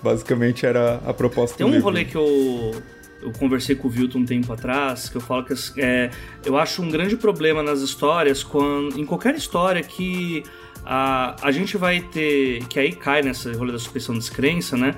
[0.03, 1.85] Basicamente era a proposta Tem um livro.
[1.85, 2.83] rolê que eu,
[3.21, 6.11] eu conversei com o Vilton um tempo atrás, que eu falo que é,
[6.45, 10.45] eu acho um grande problema nas histórias, quando, em qualquer história que
[10.85, 12.65] a, a gente vai ter.
[12.69, 14.95] que aí cai nessa rolê da suspensão de descrença, né?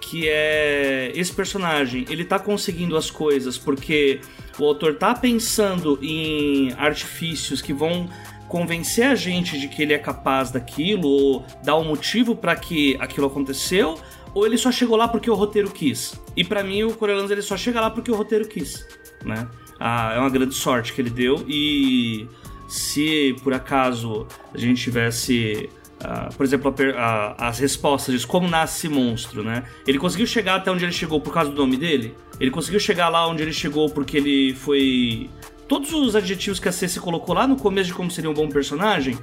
[0.00, 4.20] Que é esse personagem, ele tá conseguindo as coisas porque
[4.58, 8.08] o autor tá pensando em artifícios que vão
[8.48, 12.96] convencer a gente de que ele é capaz daquilo, ou dar um motivo para que
[12.98, 13.98] aquilo aconteceu,
[14.34, 16.20] ou ele só chegou lá porque o roteiro quis.
[16.36, 18.84] E pra mim o Coriolanus ele só chega lá porque o roteiro quis,
[19.24, 19.48] né?
[19.78, 22.28] Ah, é uma grande sorte que ele deu e
[22.68, 25.70] se por acaso a gente tivesse
[26.02, 29.64] ah, por exemplo, a a- as respostas de como nasce esse monstro, né?
[29.86, 32.14] Ele conseguiu chegar até onde ele chegou por causa do nome dele?
[32.38, 35.28] Ele conseguiu chegar lá onde ele chegou porque ele foi.
[35.68, 38.48] Todos os adjetivos que a Ceci colocou lá no começo de como seria um bom
[38.48, 39.16] personagem,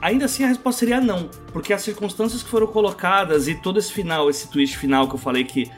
[0.00, 1.28] ainda assim a resposta seria não.
[1.52, 5.18] Porque as circunstâncias que foram colocadas e todo esse final, esse twist final que eu
[5.18, 5.70] falei que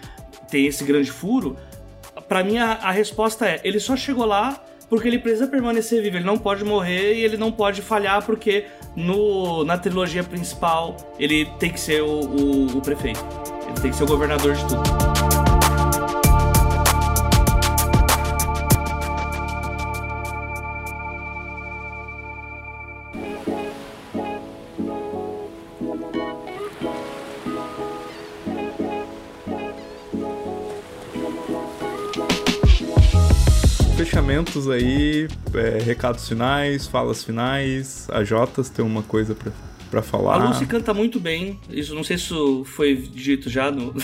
[0.51, 1.57] tem esse grande furo,
[2.29, 6.17] Pra mim a, a resposta é: ele só chegou lá porque ele precisa permanecer vivo,
[6.17, 8.65] ele não pode morrer e ele não pode falhar porque
[8.97, 13.25] no, na trilogia principal ele tem que ser o, o- o prefeito,
[13.67, 15.16] ele tem que ser o governador de tudo.
[34.27, 38.09] Fechamentos aí, é, recados finais, falas finais.
[38.11, 39.53] A Jotas tem uma coisa pra,
[39.89, 40.35] pra falar.
[40.35, 41.61] A Lucy canta muito bem.
[41.71, 43.95] Isso não sei se isso foi dito já no.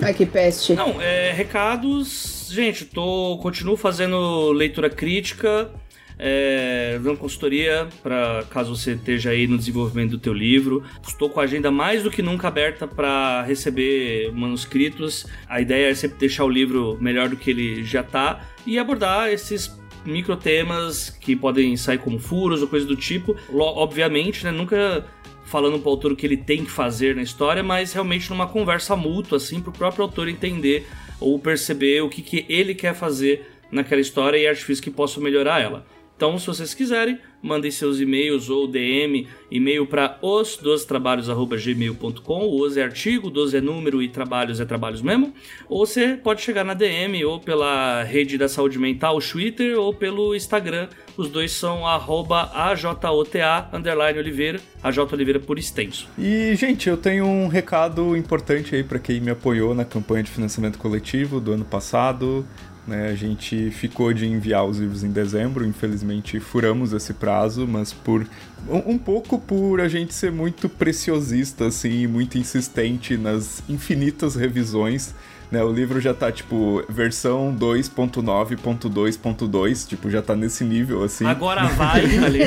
[0.00, 0.72] Ai, que peste.
[0.72, 2.48] Não, é, recados.
[2.50, 5.70] Gente, tô continuo fazendo leitura crítica,
[6.18, 10.82] é, dando consultoria para caso você esteja aí no desenvolvimento do teu livro.
[11.06, 15.26] Estou com a agenda mais do que nunca aberta para receber manuscritos.
[15.46, 19.28] A ideia é sempre deixar o livro melhor do que ele já está e abordar
[19.28, 23.36] esses micro temas que podem sair como furos ou coisa do tipo.
[23.52, 25.06] Obviamente, né, nunca
[25.44, 28.96] falando pro autor o que ele tem que fazer na história, mas realmente numa conversa
[28.96, 30.86] mútua, assim, pro próprio autor entender
[31.20, 35.60] ou perceber o que, que ele quer fazer naquela história e artifícios que possam melhorar
[35.60, 35.86] ela.
[36.16, 42.40] Então, se vocês quiserem, mandem seus e-mails ou DM, e-mail para os dos trabalhos@gmail.com.
[42.40, 45.34] O os é artigo, dos é número e trabalhos é trabalhos mesmo.
[45.68, 50.34] Ou você pode chegar na DM ou pela rede da saúde mental, Twitter, ou pelo
[50.36, 50.88] Instagram.
[51.16, 56.08] Os dois são arroba AJOTA underline Oliveira, AJ Oliveira por extenso.
[56.18, 60.30] E, gente, eu tenho um recado importante aí pra quem me apoiou na campanha de
[60.30, 62.46] financiamento coletivo do ano passado.
[62.86, 67.94] Né, a gente ficou de enviar os livros em dezembro, infelizmente furamos esse prazo, mas
[67.94, 68.26] por
[68.68, 75.14] um, um pouco por a gente ser muito preciosista, assim, muito insistente nas infinitas revisões.
[75.54, 81.24] Né, o livro já tá, tipo, versão 2.9.2.2, tipo, já tá nesse nível, assim.
[81.24, 82.40] Agora vai, ali.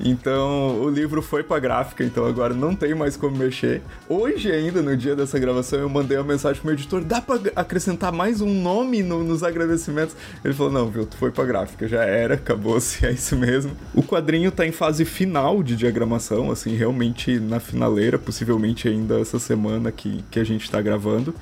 [0.00, 3.82] Então, o livro foi pra gráfica, então agora não tem mais como mexer.
[4.08, 7.36] Hoje ainda, no dia dessa gravação, eu mandei uma mensagem pro meu editor, dá pra
[7.56, 10.14] acrescentar mais um nome no- nos agradecimentos?
[10.44, 13.72] Ele falou, não, viu, tu foi pra gráfica, já era, acabou-se, é isso mesmo.
[13.92, 19.40] O quadrinho tá em fase final de diagramação, assim, realmente na finaleira, possivelmente ainda essa
[19.40, 21.34] semana que, que a gente tá gravando.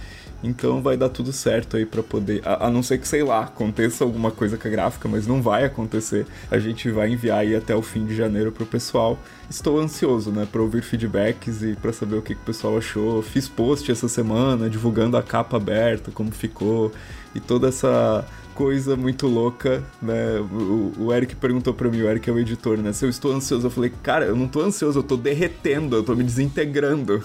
[0.44, 2.42] Então vai dar tudo certo aí pra poder.
[2.44, 5.40] A, a não ser que, sei lá, aconteça alguma coisa com a gráfica, mas não
[5.40, 6.26] vai acontecer.
[6.50, 9.18] A gente vai enviar aí até o fim de janeiro pro pessoal.
[9.48, 13.22] Estou ansioso, né, pra ouvir feedbacks e pra saber o que, que o pessoal achou.
[13.22, 16.92] Fiz post essa semana divulgando a capa aberta, como ficou,
[17.34, 18.24] e toda essa
[18.56, 20.40] coisa muito louca, né?
[20.40, 22.92] O, o Eric perguntou pra mim, o Eric é o editor, né?
[22.92, 26.02] Se eu estou ansioso, eu falei, cara, eu não tô ansioso, eu tô derretendo, eu
[26.02, 27.22] tô me desintegrando.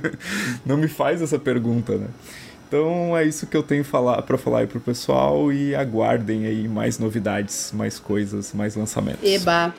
[0.64, 2.08] não me faz essa pergunta, né?
[2.66, 6.66] Então é isso que eu tenho falar para falar aí pro pessoal e aguardem aí
[6.66, 9.22] mais novidades, mais coisas, mais lançamentos.
[9.22, 9.74] Eba.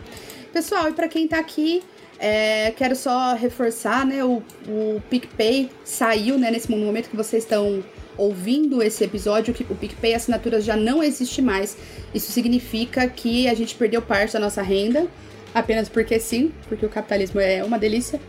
[0.54, 1.82] Pessoal, e pra quem tá aqui,
[2.20, 4.24] é, quero só reforçar, né?
[4.24, 6.52] O, o PicPay saiu, né?
[6.52, 7.84] Nesse momento que vocês estão
[8.18, 11.78] ouvindo esse episódio, o PicPay Assinaturas já não existe mais.
[12.14, 15.07] Isso significa que a gente perdeu parte da nossa renda,
[15.53, 18.20] apenas porque sim, porque o capitalismo é uma delícia.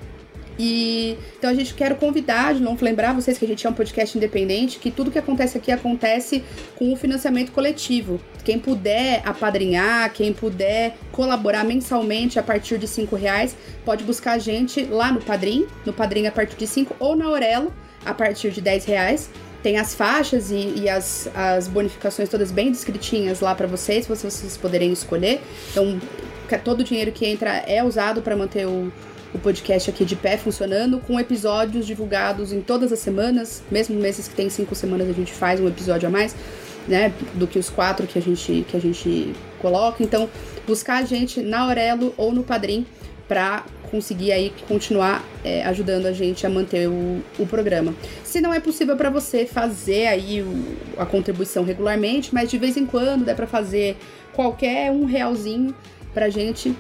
[0.59, 3.73] E então a gente quer convidar, de novo, lembrar vocês que a gente é um
[3.73, 6.45] podcast independente, que tudo que acontece aqui acontece
[6.77, 8.21] com o financiamento coletivo.
[8.45, 14.39] Quem puder apadrinhar, quem puder colaborar mensalmente a partir de cinco reais, pode buscar a
[14.39, 17.73] gente lá no Padrim, no Padrim a partir de 5 ou na Aurelo
[18.05, 19.31] a partir de 10 reais.
[19.65, 24.15] Tem as faixas e, e as, as bonificações todas bem descritinhas lá para vocês, pra
[24.15, 25.41] vocês poderem escolher.
[25.71, 25.99] Então,
[26.63, 28.93] todo o dinheiro que entra é usado para manter o,
[29.33, 34.29] o podcast aqui de pé funcionando, com episódios divulgados em todas as semanas, mesmo meses
[34.29, 36.37] que tem cinco semanas a gente faz um episódio a mais,
[36.87, 40.05] né, do que os quatro que a gente, que a gente coloca.
[40.05, 40.29] Então,
[40.67, 42.85] buscar a gente na Aurelo ou no Padrim
[43.27, 43.65] para
[43.95, 47.95] conseguir aí continuar é, ajudando a gente a manter o, o programa.
[48.25, 52.77] Se não é possível para você fazer aí o- a contribuição regularmente, mas de vez
[52.77, 53.97] em quando dá para fazer
[54.33, 55.73] qualquer um realzinho
[56.13, 56.75] pra gente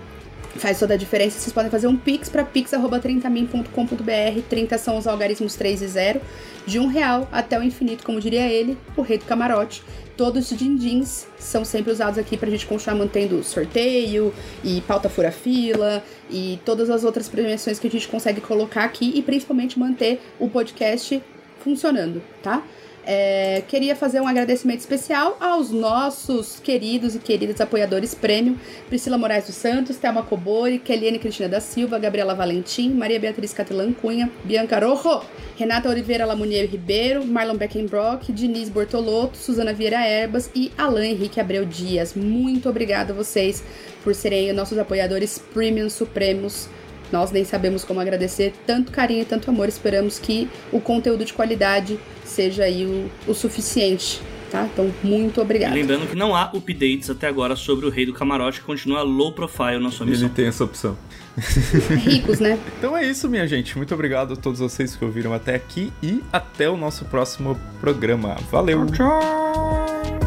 [0.58, 1.38] faz toda a diferença.
[1.38, 4.42] Vocês podem fazer um pix para pix@30min.com.br.
[4.48, 6.20] 30 são os algarismos 3 e 0,
[6.66, 9.82] de um real até o infinito, como diria ele, o rei do camarote.
[10.16, 14.32] Todos os din-dins são sempre usados aqui pra gente continuar mantendo sorteio
[14.62, 19.12] e pauta fura fila e todas as outras premiações que a gente consegue colocar aqui
[19.14, 21.20] e principalmente manter o podcast
[21.64, 22.62] funcionando, tá?
[23.06, 29.46] É, queria fazer um agradecimento especial aos nossos queridos e queridas apoiadores prêmio: Priscila Moraes
[29.46, 34.78] dos Santos, Thelma Cobori, Keliane Cristina da Silva, Gabriela Valentim, Maria Beatriz Catelan Cunha, Bianca
[34.78, 35.22] Rojo,
[35.56, 41.66] Renata Oliveira Lamunier Ribeiro, Marlon Beckenbrock, Diniz Bortolotto, Suzana Vieira Erbas e Alain Henrique Abreu
[41.66, 42.14] Dias.
[42.14, 43.62] Muito obrigada a vocês
[44.02, 46.68] por serem nossos apoiadores premium supremos.
[47.12, 49.68] Nós nem sabemos como agradecer tanto carinho e tanto amor.
[49.68, 54.66] Esperamos que o conteúdo de qualidade seja aí o, o suficiente, tá?
[54.72, 55.74] Então, muito E obrigada.
[55.74, 59.32] lembrando que não há updates até agora sobre o Rei do Camarote, que continua low
[59.32, 60.28] profile na sua Ele missão.
[60.30, 60.96] tem essa opção.
[62.04, 62.58] Ricos, né?
[62.78, 63.76] Então é isso, minha gente.
[63.76, 68.36] Muito obrigado a todos vocês que ouviram até aqui e até o nosso próximo programa.
[68.50, 68.86] Valeu!
[68.86, 70.23] Tchau!